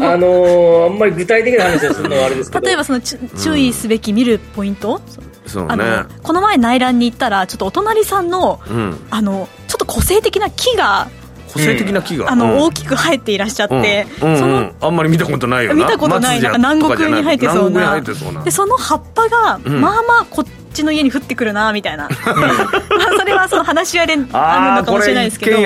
[0.09, 2.67] あ、あのーあんまり具体的な話をするのはあれですけど。
[2.67, 5.01] 例えばそのち注意すべき見るポイント、あ
[5.47, 5.77] そうね。
[5.77, 9.07] のこの前内覧に行ったらちょっとお隣さんのうん。
[9.11, 11.09] あのちょっと個性的な木が
[11.53, 12.31] 個性的な木が？
[12.31, 12.59] あの、うん。
[12.63, 14.75] 大きく生えていらっしゃって、そのうん。
[14.81, 15.85] あんまり見たことないよな。
[15.85, 16.51] 見たことないな。
[16.51, 17.81] んか南国に生えてそうな。
[17.81, 18.45] 南国に生えてそうな。
[18.45, 19.81] でその葉っぱが、うん。
[19.81, 25.57] まあまあこっちの家に降ってくるなみたいな、 まあそれはその話し合いであるのかもしれないれですけど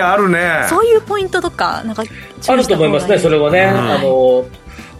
[0.68, 2.04] そういうポイントとかなんか？
[2.46, 3.72] あると思いますね、それはね。
[3.74, 3.90] うん。
[3.90, 4.44] あの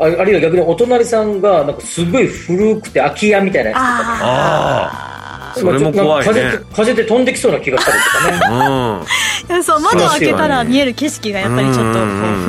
[0.01, 3.89] ああるいは逆にお隣さんがなんかすごい古くて空き家みたいなやつとか。
[3.93, 5.11] ねああ
[5.59, 6.33] それも怖いね。
[6.33, 8.57] 風で風で飛んできそうな気がしたりとかね。
[8.57, 9.05] あ
[9.51, 12.01] あそう窓を開けたら見える景色がやっぱりちょっと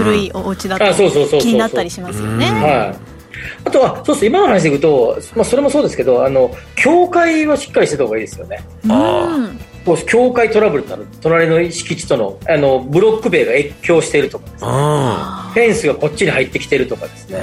[0.03, 3.11] 古いお家だとあそうそうそうそう気になったりしますよねはい。
[3.63, 5.83] あとは、そうです今の話でいくと、まあ、それもそう。
[5.83, 8.59] ですけど、あの、境界はしっかりしてた方がいいですよね。
[8.89, 9.47] あうん。
[9.47, 9.70] こう
[10.07, 11.07] 境界トラブルってある。
[11.21, 14.69] 隣の敷地との、あの、ブロック塀が越境しているとかですね。
[14.71, 17.41] あフェンスがこっちに入ってきてるとかですね。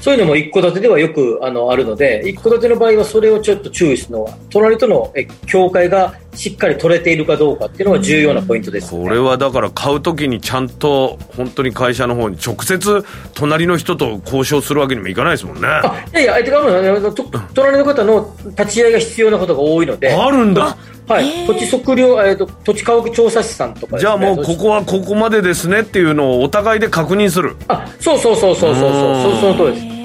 [0.00, 13.04] そういうのも一戸建てではよくあのあるので、一戸建ての場合はそれをちょっと注意するのは、隣とのえ境界がしっかり取れているかどうかっていうのが重要なポイントです、ね、これはだから買うときにちゃんと本当に会社の方に直接
[13.34, 17.14] 隣の人と交渉するわけにもいかないですもんねあいやいや、相手が
[17.54, 20.76] 隣の方の立ち会いが必要なことが多いので、あるんだ
[21.08, 27.56] はい、土地測量、えーと、土地家屋調査士さんとか、ね、じゃあもうここはここまでですねっていうのをお互いで確認する。
[27.68, 29.32] あそうそうそうそうそうそう。
[29.32, 29.98] そうその通りです。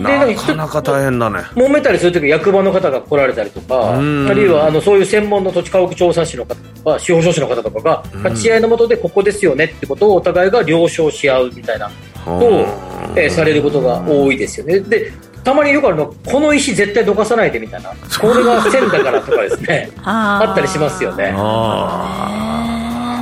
[0.00, 1.40] なかなか大変だね。
[1.54, 11.90] 揉めたりするとき役場の方が来られたりとかあるいはあのそういう専門の土地家屋調査士の方とか司法書士の方とかが立ち会いのもとでここですよねってことをお互いが了承し合うみたいな
[12.24, 12.50] ことを、
[13.16, 14.80] えー、されることが多いですよね。
[14.80, 15.12] で
[15.44, 17.90] たまによくあるのこの石絶対どかさないでみたいな。
[17.90, 19.90] これが線だからとかですね。
[20.04, 21.32] あったりしますよね。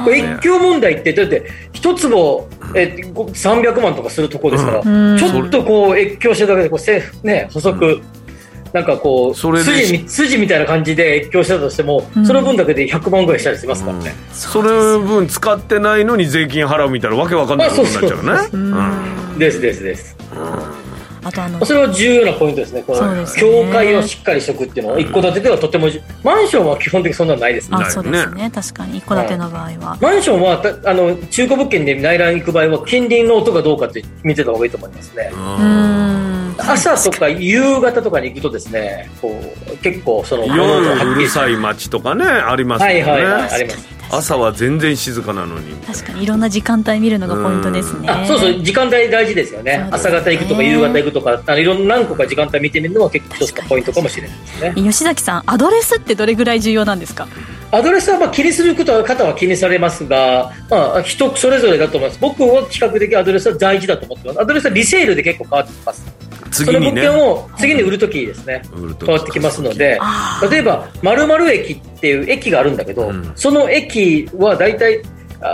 [0.05, 8.03] これ越境問題ってだって一坪え300万とかするとこですから、うん、ちょっとこう越境してるだけでこうせ、ね、補足、うん。
[8.73, 20.17] なんかこう筋筋みたいな感じで越境したとしても、うん、その分だけで100万ぐらいしたりしますからね、うん、それ分使ってないのに税金払うみたいなわけわかんないことになっちゃうね、うん、ですですです、
[21.23, 25.89] あとあのそれは重要なポイントですね、この、ね、境界をしっかりしとくっていうのは、一戸建てではとても、
[26.23, 27.77] マンションは基本的にそんなのないですね。
[27.81, 29.99] あそうですね、確かに、一戸建ての場合は。
[30.01, 36.28] マンションはあの中古物件で内覧行く場合は、近隣の音がどうかって見てた方がいいと思いますね。
[36.73, 39.41] 朝とか夕方とかに行くとですね、こ
[39.73, 43.03] う結構その夜うるさい街とかねありますよね。
[43.03, 43.99] はいはいはい、あります。
[44.11, 45.75] 朝は全然静かなのに。
[45.87, 48.09] 確かにいろんな時間帯見るのがポイントですね。
[48.27, 54.73] そうそう時間帯大事ですよね、ね、朝方行くとか夕方行くとかあのいろんな何個か時間帯見てみるのは結構一つのポイントかもしれないですね。
[54.77, 57.29] 吉崎さんアドレスってどれぐらい重要なんですか？
[57.71, 62.19] アドレスはまあ気にする方は気にされますが、まあ、人それぞれだと思います。
[62.19, 64.41] 僕は比較的アドレスは大事だと思ってます。
[64.41, 69.99] アドレスはリセールで結構変わってきます次に、ね、その物件を次に売るときですね、うん、変わってきますので、
[70.51, 75.03] 例えば、〇〇駅っていう駅があるんだけど、うん、その駅は大体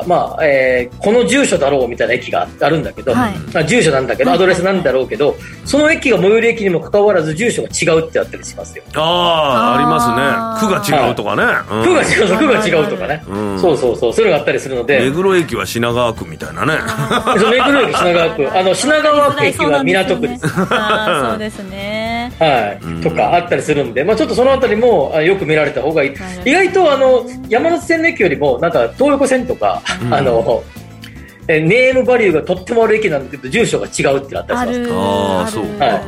[0.07, 8.85] まあえー、この住所だろうみたいな駅があるんだけど、はい、住所なんだけど、アドレスなんだろうけど、その駅が最寄り駅にもかかわらず住所が違うってあったりしますよ。
[8.95, 10.83] ああ、ありますね。
[10.83, 11.43] 区が違うとかね。
[11.43, 13.61] はいうん、区が違う、区が違うとかね、うん。
[13.61, 15.01] そうそうそう、そういうのがあったりするので。
[15.01, 16.75] 目黒駅は品川区みたいなね。
[17.39, 18.59] そう目黒駅品川区。
[18.59, 20.47] あの、 品川区駅は港区です。
[20.71, 22.04] あそうですね。
[22.31, 23.03] はい。
[23.03, 26.15] とかあったりするんで、まあちょっとそのあたりもよく見られた方がいい。
[26.45, 30.63] 意外とあの、山手線の駅よりも、なんか東横線とか、あの、
[31.49, 36.01] えネームバリューがとっても悪い駅なんだけど住所が違うってあったりしますああそうは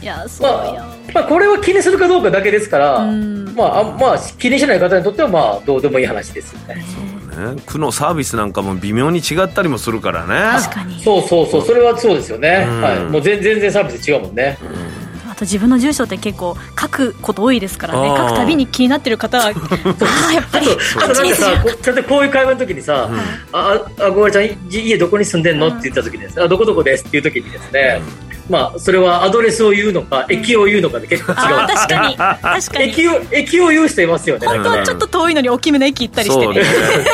[0.00, 0.02] い。
[0.02, 3.00] いやそうまあ、まあ、これは気にするかどうかだけですから、
[3.54, 6.84] まあ、あまあ気にしない方にとってはまあどうでもいい話ですよね。
[7.32, 7.62] そうね。
[7.66, 10.60] 区のサービスなんかも微妙に違ったりもするからね。
[10.60, 11.00] 確かに。
[11.00, 11.62] そうそうそう。
[11.64, 15.01] それはそうですよね、はい、もう全然サービス違うもんね、うん
[15.34, 18.08] と自分の住所って結構書くこと多いですからね。
[18.16, 19.52] 書くたびに気になってる方は あ
[20.28, 20.66] あやっぱり
[20.96, 21.64] あとなんかさ
[22.08, 23.18] こういう会話の時にさ「うん、
[23.52, 27.04] ああごめんちゃん家どこに住んでんの?」って言った時にです、ね、あどこどこです？
[27.04, 31.38] っていう時にですね、うんまあ、それはアドレスを言うのか、駅を言うのかで結構違う。
[31.66, 32.16] 確かに。
[32.16, 32.84] 確かに。
[32.90, 34.46] 駅を、駅を言う人いますよね。
[34.46, 36.54] 本当はちょっと遠いのに大きめの駅行ったりしてね。
[36.54, 36.62] ね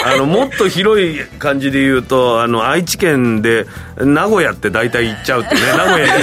[0.04, 6.14] あの、もっと広い感じで言うと、あの、愛知県で、名古屋って大体行っちゃうってね、 名古屋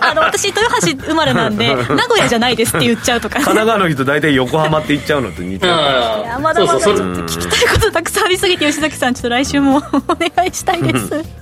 [0.00, 5.72] あの、私、豊橋生まれなんで、 名古屋じゃないですって言っちゃうとか、神奈川の人大体横浜って言っちゃうのと似てる。
[5.72, 9.76] いや、まだまだちょっと聞きたいことたくさんありすぎて、吉崎さん、ちょっと来週も
[10.08, 11.41] お願いしたいです。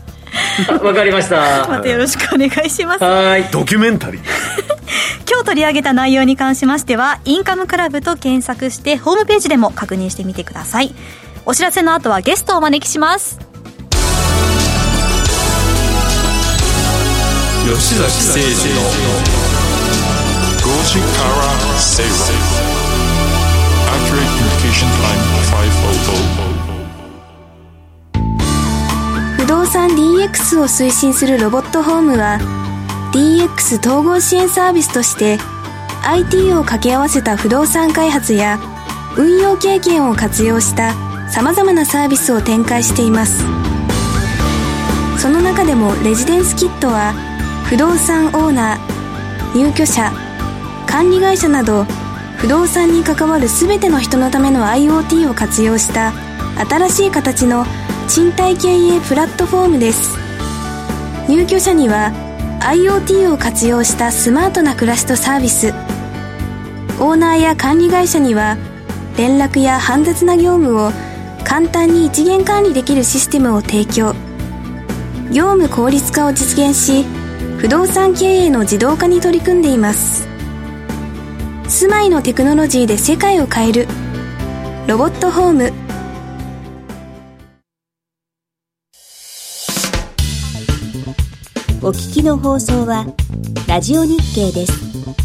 [0.82, 1.66] わかりました。
[1.68, 3.04] またよろしくお願いします。
[3.04, 3.44] はい。
[3.50, 4.20] ドキュメンタリー。
[5.30, 10.94] 今日取り上げた内容に関しましてはインカムクラブと検索してホームページでも確認してみてください。
[11.46, 13.38] お知らせの後はゲストをお招きします。
[17.64, 18.80] 吉崎誠二の
[20.60, 22.10] 5時から正論
[23.90, 25.20] Accurate Communication Time
[29.46, 32.38] 500動産 DX を推進するロボットホームは
[33.14, 35.38] DX 統合支援サービスとして
[36.04, 38.58] IT を掛け合わせた不動産開発や
[39.16, 40.92] 運用経験を活用した
[41.30, 43.42] さまざまなサービスを展開しています。
[45.18, 47.14] その中でもレジデンスキットは
[47.64, 50.12] 不動産オーナー入居者
[50.86, 51.84] 管理会社など
[52.36, 56.12] 不動産に関わる全ての人のための IoT を活用した
[56.68, 57.64] 新しい形の
[58.12, 60.18] 賃貸経営プラットフォームです。
[61.28, 62.10] 入居者には
[62.60, 65.68] IoT を活用したスマートな暮らしとサービス。
[66.98, 68.56] オーナーや管理会社には
[69.16, 70.90] 連絡や煩雑な業務を
[71.44, 74.16] 簡単に一元管理できるシステムを提供。
[75.30, 77.04] 業務効率化を実現し
[77.58, 80.26] 不動産経営の自動化に取り組んでいます。
[81.68, 83.86] 住まいのテクノロジーで世界を変える。
[84.88, 85.89] ロボットホーム。
[91.90, 93.04] お聞きの放送は
[93.66, 95.19] ラジオ日経です。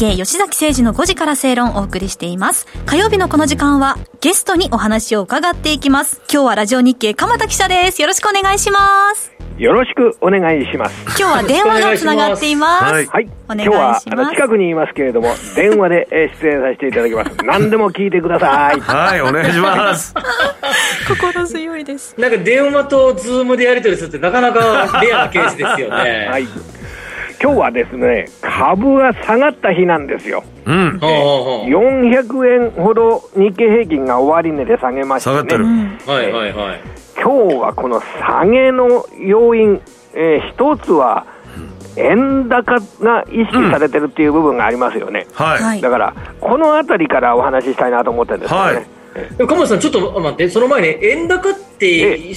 [0.00, 2.66] 経吉崎誠二の5時から正論をお送りしています。
[2.86, 6.22] 火曜日のこの時間はゲストにお話を伺っていきます。
[6.32, 8.00] 今日はラジオ日経鎌田記者です。
[8.00, 9.30] よろしくお願いします。
[9.58, 11.02] よろしくお願いします。
[11.02, 12.84] 今日は電話がつながっています。
[12.84, 13.28] はいはい。
[13.44, 17.36] お願い今日はしますあの近くにいますけれども、電話でえー出演させていただきます。
[17.44, 18.80] 何でも聞いてください。
[18.80, 20.14] はい、お願いします。
[21.06, 22.14] 心強いです。
[22.18, 26.28] なんか電話とズームでやり取りするってなかなかレアなケースですよね。
[26.30, 26.48] はい。
[27.42, 30.44] 今日はですね、株が下がった日なんですよ。
[30.66, 30.98] うん。
[30.98, 35.64] ほうほうほう400円ほど日経平均が終値で下げまして、ね、下がってる。
[35.64, 36.80] はいはいはい。
[37.16, 39.80] 今日はこの下げの要因、
[40.12, 41.26] えー一つは
[41.96, 45.26] 円高が意識されてるっていう部分がありますよね。
[45.32, 45.62] はい。
[45.62, 48.74] はいだから、このあたりからお話ししたいなと思ってるんですよね。
[48.74, 48.86] はい
[49.38, 52.30] 鎌田さん、ちょっと待って、その前に円高って、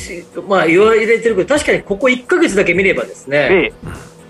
[0.47, 3.73] まあ、言われてるけど、確かにここ1ヶ月だけ見ればですね、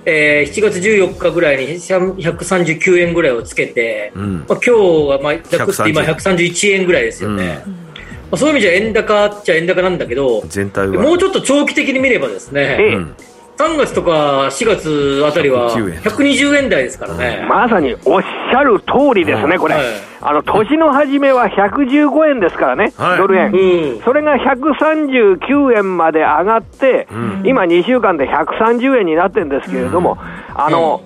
[0.06, 11.02] ええー7月14日ぐらいに139円ぐらいをつけて、んまあ、今日はまあざくって今130 131円ぐらいですよね、まあ、そういう意味じゃ円高っちゃ円高なんだけど、全体は。
[11.02, 13.16] もうちょっと長期的に見ればですね、ええうん
[13.56, 17.46] 3月とか4月あたりは109円120円台ですからね。
[17.48, 23.18] まさにおっしゃる通りですね、これ、はいあの年の初めは115円ですからね、はい。
[23.18, 24.02] ドル円、うん。
[24.04, 27.08] それが139円まで上がって、
[27.44, 30.18] 今、2週間で130円になってるんですけれども、
[30.56, 31.02] あの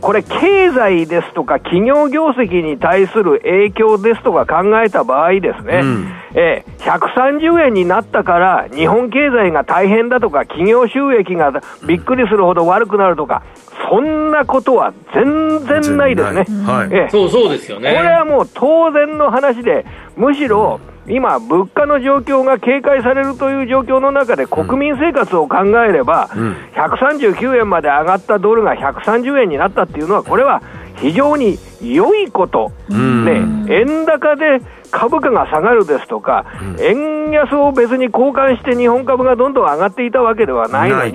[0.00, 11.52] これ、経済ですとか、企業業績に対する影響ですとか考えた場合ですね、んええ130円になったから、日本経済が大変だとか、企業収益が
[11.86, 13.42] びっくりするほど悪くなるとか、
[13.90, 16.46] そんなことは全然ないですね。
[16.66, 16.88] はい。
[16.92, 17.94] ええそうそうですよね。
[17.94, 19.84] これはもう当然の話で、
[20.16, 26.28] むしろ今、物価の状況が警戒されるという状況の中で、国民生活を考えれば、
[26.74, 30.62] 139円まで上がったドルが130円になったっていうのは、これは
[30.96, 36.44] 非常に良いこと、ね、円高で株価が下がるですとか、
[36.80, 41.12] 円安を別に交換して日本株がどんどん上がっていたわけではないのに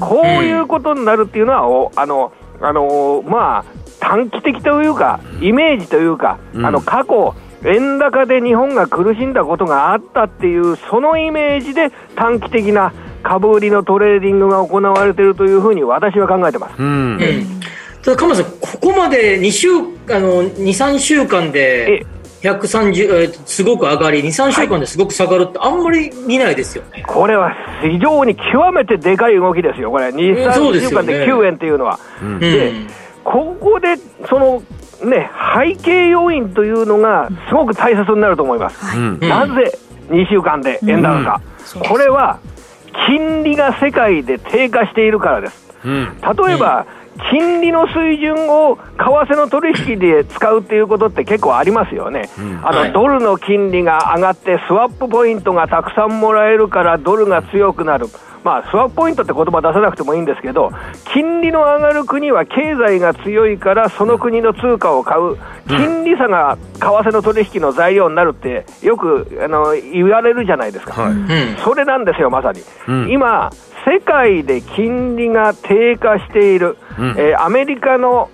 [0.00, 3.64] こういうことになるっていうのは、おあの、あのまあ、
[4.00, 7.34] 短期的というか、イメージというか、あの過去、
[7.66, 12.92] 円高で日本が苦しんだことがあったっていう、そのイメージで短期的な
[13.22, 16.74] 株売りのトレーディングが行われているというふうに私は考えてます。
[16.78, 16.86] うん。
[16.86, 17.20] うん
[18.02, 22.06] ただ、鎌田さん、ここまで2週、あの、2、3週間で
[22.40, 27.02] 130、えーすごく上がり、2、3週間ですごく下がるってあんまり見ないですよね。
[27.04, 27.52] これは
[27.82, 31.98] 非常に極めてでかい動きですよ、これ、2、うんそうで3週間で9円っていうのは。
[32.22, 32.72] うんで
[33.24, 33.96] ここで、
[34.28, 34.62] その
[35.04, 38.96] ね、背景要因というのがすごく大切になると思います。
[38.96, 39.18] うん。
[39.20, 39.78] なぜ
[40.08, 41.40] 2週間で円高か、
[41.88, 42.38] これは
[43.06, 45.74] 金利が世界で低下しているからです。
[45.84, 46.04] うん。
[46.46, 46.86] 例えば、
[47.30, 52.28] 金利の水準を為替の取引で使うっていうことって結構ありますよね、
[52.62, 52.92] あのはい。
[52.92, 58.06] ドルの金利が上がって、スワップポイントがたくさんもらえるから、ドルが強くなる、
[58.44, 60.70] まあ、スワップポイントって言葉出さなくてもいいんですけど、
[61.12, 65.36] 金利の上がる国は経済が強いから、その国の通貨を買う、
[65.66, 71.02] 金利差が為替の取引の材料になるって、よくあの言われるじゃないですか。
[71.02, 71.12] はい。
[71.12, 71.28] うん。
[71.64, 72.60] それなんですよ、まさに。
[72.86, 73.10] うん。
[73.10, 73.50] 今、
[73.86, 78.30] 世界で金利が低下している、うんえーアメリカの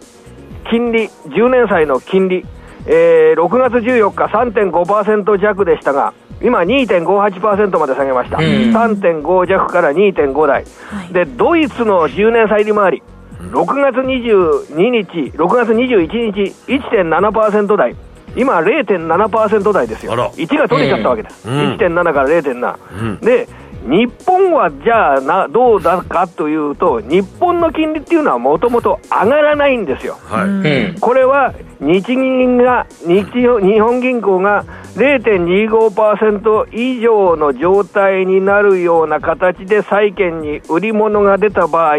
[0.70, 2.46] 金利、10年債の金利、
[2.86, 8.38] えー6月14日3.5%弱でしたが、今2.58%まで下げました。
[8.38, 10.64] 3.5弱から2.5台。
[11.12, 13.02] で、ドイツの10年債利回り、
[13.50, 17.94] 6月22日、6月21日、1.7%台。
[18.34, 20.30] 今0.7%台ですよあら。
[20.30, 21.46] 1が取れちゃったわけです。
[21.48, 23.20] うん1.7から0.7。
[23.20, 23.46] で、
[23.84, 30.18] 日本はじゃあな、どうだかというと、日本の金利っていうのはもともと上がらないんですよ。
[30.24, 30.48] はい。
[30.48, 31.00] うん。
[31.00, 34.64] これは日銀が日日本銀行が
[34.94, 41.96] 0.25%以上の状態になるような形で債券に売り物が出た場合、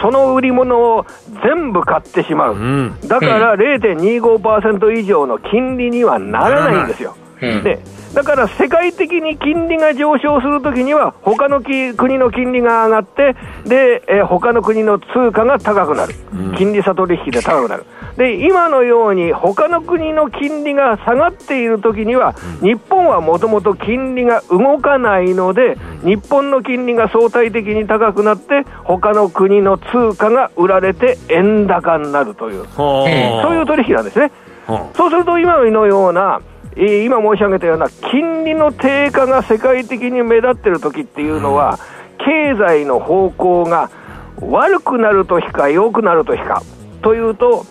[0.00, 1.06] その売り物を
[1.42, 7.14] 全部買ってしまう、んだから0.25%以上の金利にはならないんですよ。
[7.20, 7.78] うんで
[8.16, 13.36] だから世界的に金利が上昇するときには、他のき国の金利が上がって、
[13.66, 16.14] で、えー他の国の通貨が高くなる、
[16.56, 17.84] 金利差取引で高くなる。
[18.16, 34.32] で、今のように他の国の金利が下がっているときには、日本はもともと金利が動かないので、日本の金利が相対的に高くなって、他の国の通貨が売られて円高になるという、はあそういう取引なんですね。
[34.66, 41.78] はそうすると今のような、えー今申し上げたような金利の低下が世界的に目立ってる時っていうのは、
[42.18, 43.90] 経済の方向が
[44.40, 46.62] 悪くなる時か良くなる時か
[47.02, 47.64] というと、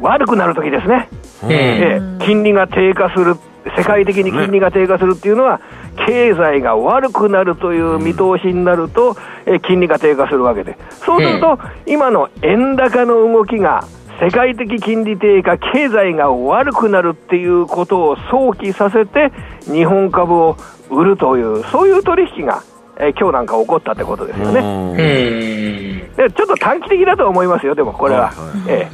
[0.00, 1.08] 悪くなる時ですね、
[1.48, 3.36] えー金利が低下する、
[3.76, 5.60] 世界的に金利が低下するっていうのは、
[6.06, 13.84] 経済が悪くなるという見通しになると、えー金利が低下するわけで、そうすると、今の円高の動きが、
[14.20, 19.32] 世界的金利低下、経済が悪くなるっていうことを想起させて、
[19.64, 20.56] 日本株を
[20.90, 22.62] 売るという、そういう取引が、
[22.96, 24.60] えー今日なんか起こったってことですよね。
[24.60, 24.96] うん。
[24.96, 28.32] でちょっと短期的だと思いますよ、でもこれは。
[28.68, 28.86] え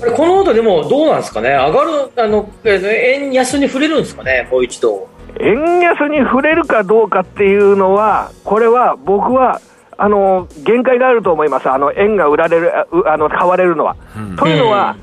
[0.00, 5.08] これこの後でもどうなんですかね、上がる、あの、えー円安に触れるんですかね、もう一度。
[5.38, 9.60] え円安に触れるかどうかっていうのは、これは僕は、
[10.02, 12.72] あの限界があると思います、あの円が売られる、
[13.08, 13.94] あの買われるのは。
[14.36, 14.96] というのは、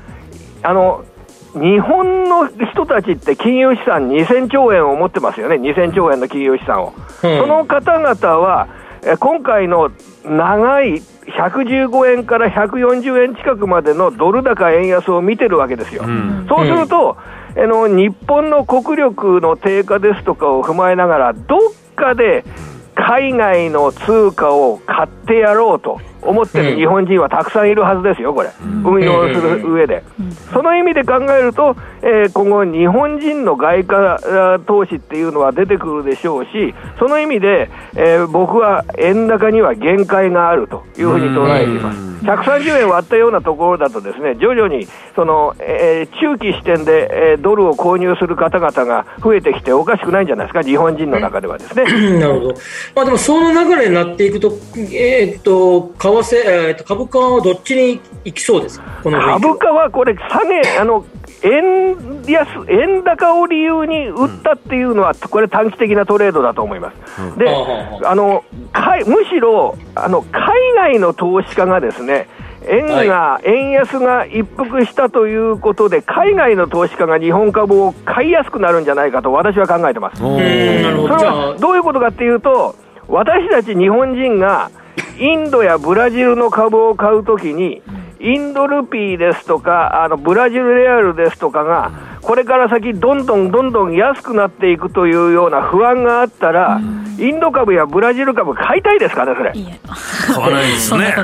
[0.62, 1.06] あの
[1.54, 6.92] 日本の人たちって金融資産2000兆円を持ってますよね、2000兆円の金融資産を。
[7.22, 7.38] うん。
[7.38, 8.68] その方々は、
[9.02, 9.90] え今回の
[10.26, 10.96] 長い
[11.28, 16.04] 115円から140円近くまでのドル高円安を見てるわけですよ。
[16.46, 17.16] そうすると、
[17.56, 21.60] あの日本の国力の低下ですとかを踏まえながら、どっ
[21.96, 22.44] かで
[23.00, 26.00] 海外の通貨を買ってやろうと。
[26.22, 28.50] 思ってる日本人はたくさんいるはずですよ、これ、
[28.84, 30.02] 運用する上で。
[30.52, 34.14] その意味で考えると、えー今後、日本人の外貨
[34.54, 41.98] あ投資っていうのは出てくるでしょうし、その意味で、えー僕は円高には限界があるというふうに捉えています。
[42.24, 51.84] 130円割ったようなところだとですね、徐々にその、えー中期視点で、えードルを購入する方々が増えてきておかしくないんじゃないですか、日本人の中ではですね。
[52.18, 52.54] なるほど。
[52.94, 59.00] まあでもその流れになっていくと、えーっと、為替、えーっと、株価はどっちに行きそうですか？
[59.02, 61.04] この株価はこれ、下げ、あの
[61.42, 61.96] 円
[62.26, 67.38] 安、円高を理由に売ったっていうのは、これ、短期的なトレードだと思います。
[67.38, 67.54] で、はあ
[68.04, 70.42] はあのかいむしろあの海
[70.76, 72.28] 外の投資家がですね、
[72.68, 80.18] 円が、円安が一服したということで、海外の投資家が日本株を買いやすくなるんじゃないかと私は考えてます。
[80.20, 82.76] それはどういうことかっていうと、
[83.08, 84.70] 私たち日本人が
[85.18, 87.82] インドやブラジルの株を買うときに、
[88.20, 96.80] インドルピーですとか、あのブラジルレアルですとかが、これから先、どんどんどんどん安くなっていくというような不安があったら、
[97.18, 99.52] インド株やブラジル株買いたいですかね、それ。
[100.34, 101.14] 買わないですね。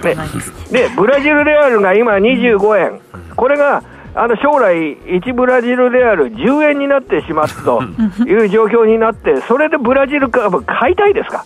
[0.70, 3.00] で、ブラジルレアルが今25円。
[3.34, 3.82] これが、
[4.18, 7.82] あの将来、1ブラジルレアル10円になってしまうと
[8.24, 11.44] いう状況になって、それでブラジル株買いたいですか？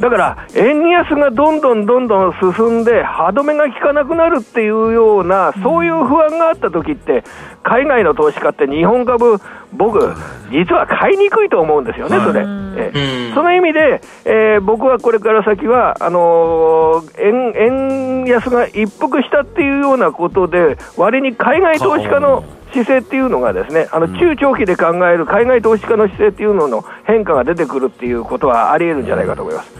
[0.00, 7.24] だから、円安がどんどんどんどん進んで、歯止めが効かなくなるっていうような、そういう不安があった時って、
[7.64, 9.40] 海外の投資家って日本株、
[9.72, 9.98] 僕、
[10.50, 12.44] 実は買いにくいと思うんですよね、それ。
[12.76, 29.72] えその意味で、えー僕はこれから先は、あのー円円安が一服したっていうようなことで、割に海外投資家の姿勢っていうのがですね、あの中長期で考える海外投資家の姿勢っていうのの変化が出てくるっていうことはあり得るんじゃないかと思います。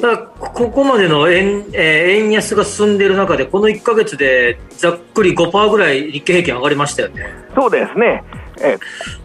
[0.00, 7.26] だからここまでの円,、えー円安が進んでいる中で、この1か月でざっくり5%ぐらい日経平均上がりましたよね。
[7.54, 8.24] そうですね。
[8.62, 8.78] え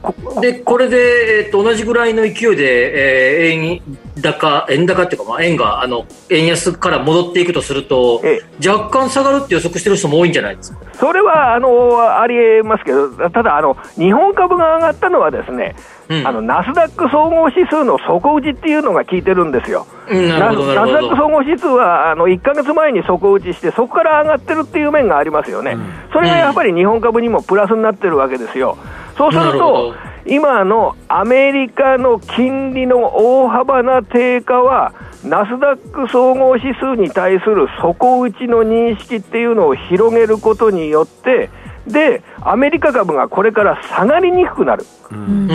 [0.04, 3.82] ー、でこれで、えー、と同じぐらいの勢いで、えー、円
[4.22, 8.22] 高、円高っていうか、まあ、円があの円安から戻っていくとすると、
[8.66, 10.80] 若干下がるって予測してる人も多いんじゃないですか？
[11.00, 15.76] それはあのありえますけど、ただあの、日本株が上がったのはですね、
[16.10, 19.86] うん、あのナスダック総合指数の底打ちっていうのが効いてるんですよ。
[20.08, 28.78] ナスダック総合指数はあの1か月前に底打ちして、そこから上がってるっていう面がありますよね、うん、それがやっぱり日本株にもプラスになってるわけですよ。
[29.18, 29.96] そうすると、
[30.28, 34.94] 今のアメリカの金利の大幅な低下は、
[35.24, 41.50] ナスダック総合指数に対する底打ちの認識っていうのを広げることによって、
[41.88, 45.48] で、アメリカ株がこれから下がりにくくなる、うん、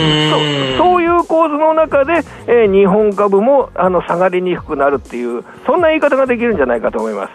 [0.76, 7.30] そそういう構図の中で、えー、日本株もあの下がりにくくなるっていう、そんな言い方ができるんじゃないかと思います。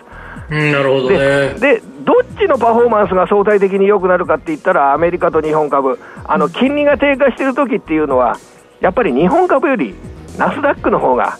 [0.50, 1.18] うん、なるほどね。
[1.60, 8.38] でどっちのパフォーマンスが相対的に良くなるかって言ったら、アメリカと日本株、あの金利が低下している時っていうのは、
[8.80, 9.94] やっぱり日本株より
[10.38, 11.38] ナスダックの方が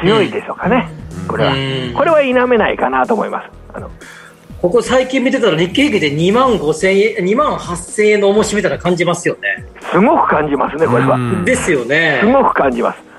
[0.00, 0.88] 強いでしょうかね、
[1.22, 1.52] うん、これは、
[1.94, 3.50] これは否めないかなと思います。
[3.74, 3.90] あの
[4.62, 9.66] ここ最近見てたら日経平均で2万5千円、2万8千円の重しみたいな感じますよね。
[9.90, 11.18] すごく感じますね、これは。
[11.44, 12.20] ですよね。
[12.22, 13.09] すごく感じます。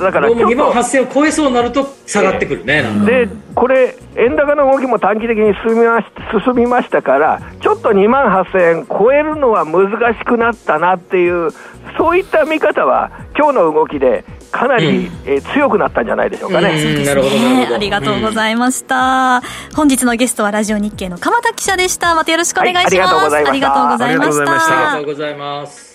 [0.00, 6.06] だから2万8000を超えそうになると下がってくるね、でこれ、円高の動きも短期的に進みまし
[6.44, 11.50] 進みましたから、ちょっと2万8000円超えるのは難しくなったなっていう、
[11.98, 16.70] そういった見方は、今日の動きでかなり、うん、えー、強くなったんじゃないでしょうかね。
[16.70, 17.28] うん、なるほ
[17.68, 22.14] ど、ありがとうございました、うん、本日のゲストはラジオ日経の鎌田記者でした。
[22.14, 22.94] またよろしくお願いします。
[22.94, 24.04] はい、ありがとうございました。
[24.04, 24.74] ありがとうございました。
[24.74, 25.89] ありがとうございます。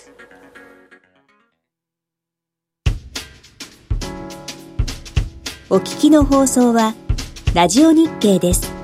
[5.68, 6.94] お聞きの放送は
[7.52, 8.75] ラジオ日経です。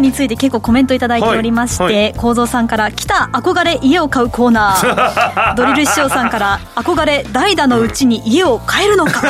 [0.00, 5.54] について結構コメントいただいておりまして、はいはい、さんから来た憧れ家を買うコーナー。
[5.54, 9.20] ドリル師匠さんから憧れ代打のうちに家を買えるのか。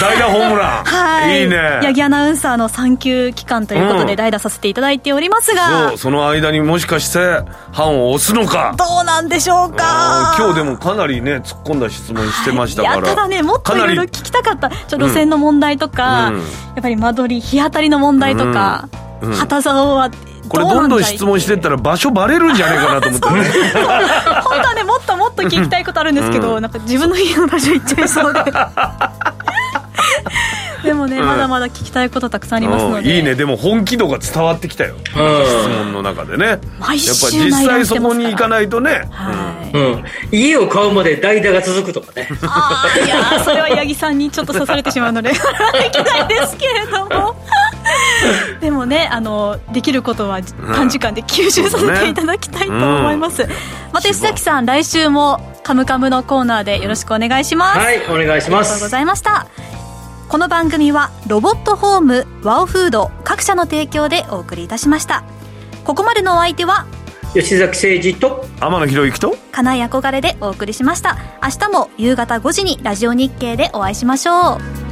[0.00, 0.84] 代打ホームラン。
[0.84, 1.42] はい。
[1.42, 1.80] いいね。
[1.82, 7.42] 八木アナウンサーの産休期間ということで代打させていただいておりますが、うん、その間にもしかして
[7.72, 8.74] 判を押すのか。
[8.76, 10.34] どうなんでしょうか。
[10.38, 12.98] 今日でもかなりね突っ込んだ質問してましたから、い。
[13.02, 14.70] やただねもっといろいろ聞きたかった。
[14.70, 16.42] ちょ路線の問題とか、うん、や
[16.80, 18.88] っぱり間取り日当たりの問題とか、
[19.20, 20.10] うん、旗竿は
[20.48, 23.30] これどんどん質問してったら場所バレるんじゃないかなと思って。
[23.30, 23.44] ね
[24.44, 28.40] 本当はねもっともっと聞きたいことあるんですけど、うん、なんか自分の家の場所行っちゃいそうで
[30.84, 33.16] でもね、うん、まだまだ聞きたいことたくさんありますので。
[33.16, 33.34] いいね。
[33.34, 36.46] でも本気度が伝わってきたよ、質問の中でね。
[36.46, 39.76] やっぱ実際そこに行かないとね、はい。
[39.76, 42.28] うん、家を買うまで代打が続くとかね。
[42.42, 45.30] ああいやそれは八木さんにちょっと刺されてしまうので。
[45.30, 45.40] でき
[46.04, 47.36] ないですけれども。
[48.60, 53.48] でもねあのできることは短時間で吸収させていただきたいと思います、うん、
[53.92, 57.78] また石崎さん来週も「カムカム」のコーナーでよろしくお願いします。
[57.78, 58.72] はいお願いします。
[58.72, 59.46] ありがとうございました
[60.28, 65.24] この番組はロボットホームワオフード各社の提供でお送りいたしました。
[65.84, 66.86] ここまでのお相手は
[67.32, 71.16] 吉崎誠二と天野博之と金井憧れでお送りしました。
[71.42, 74.87] 明日も夕方5時にラジオ日経でお会いしましょう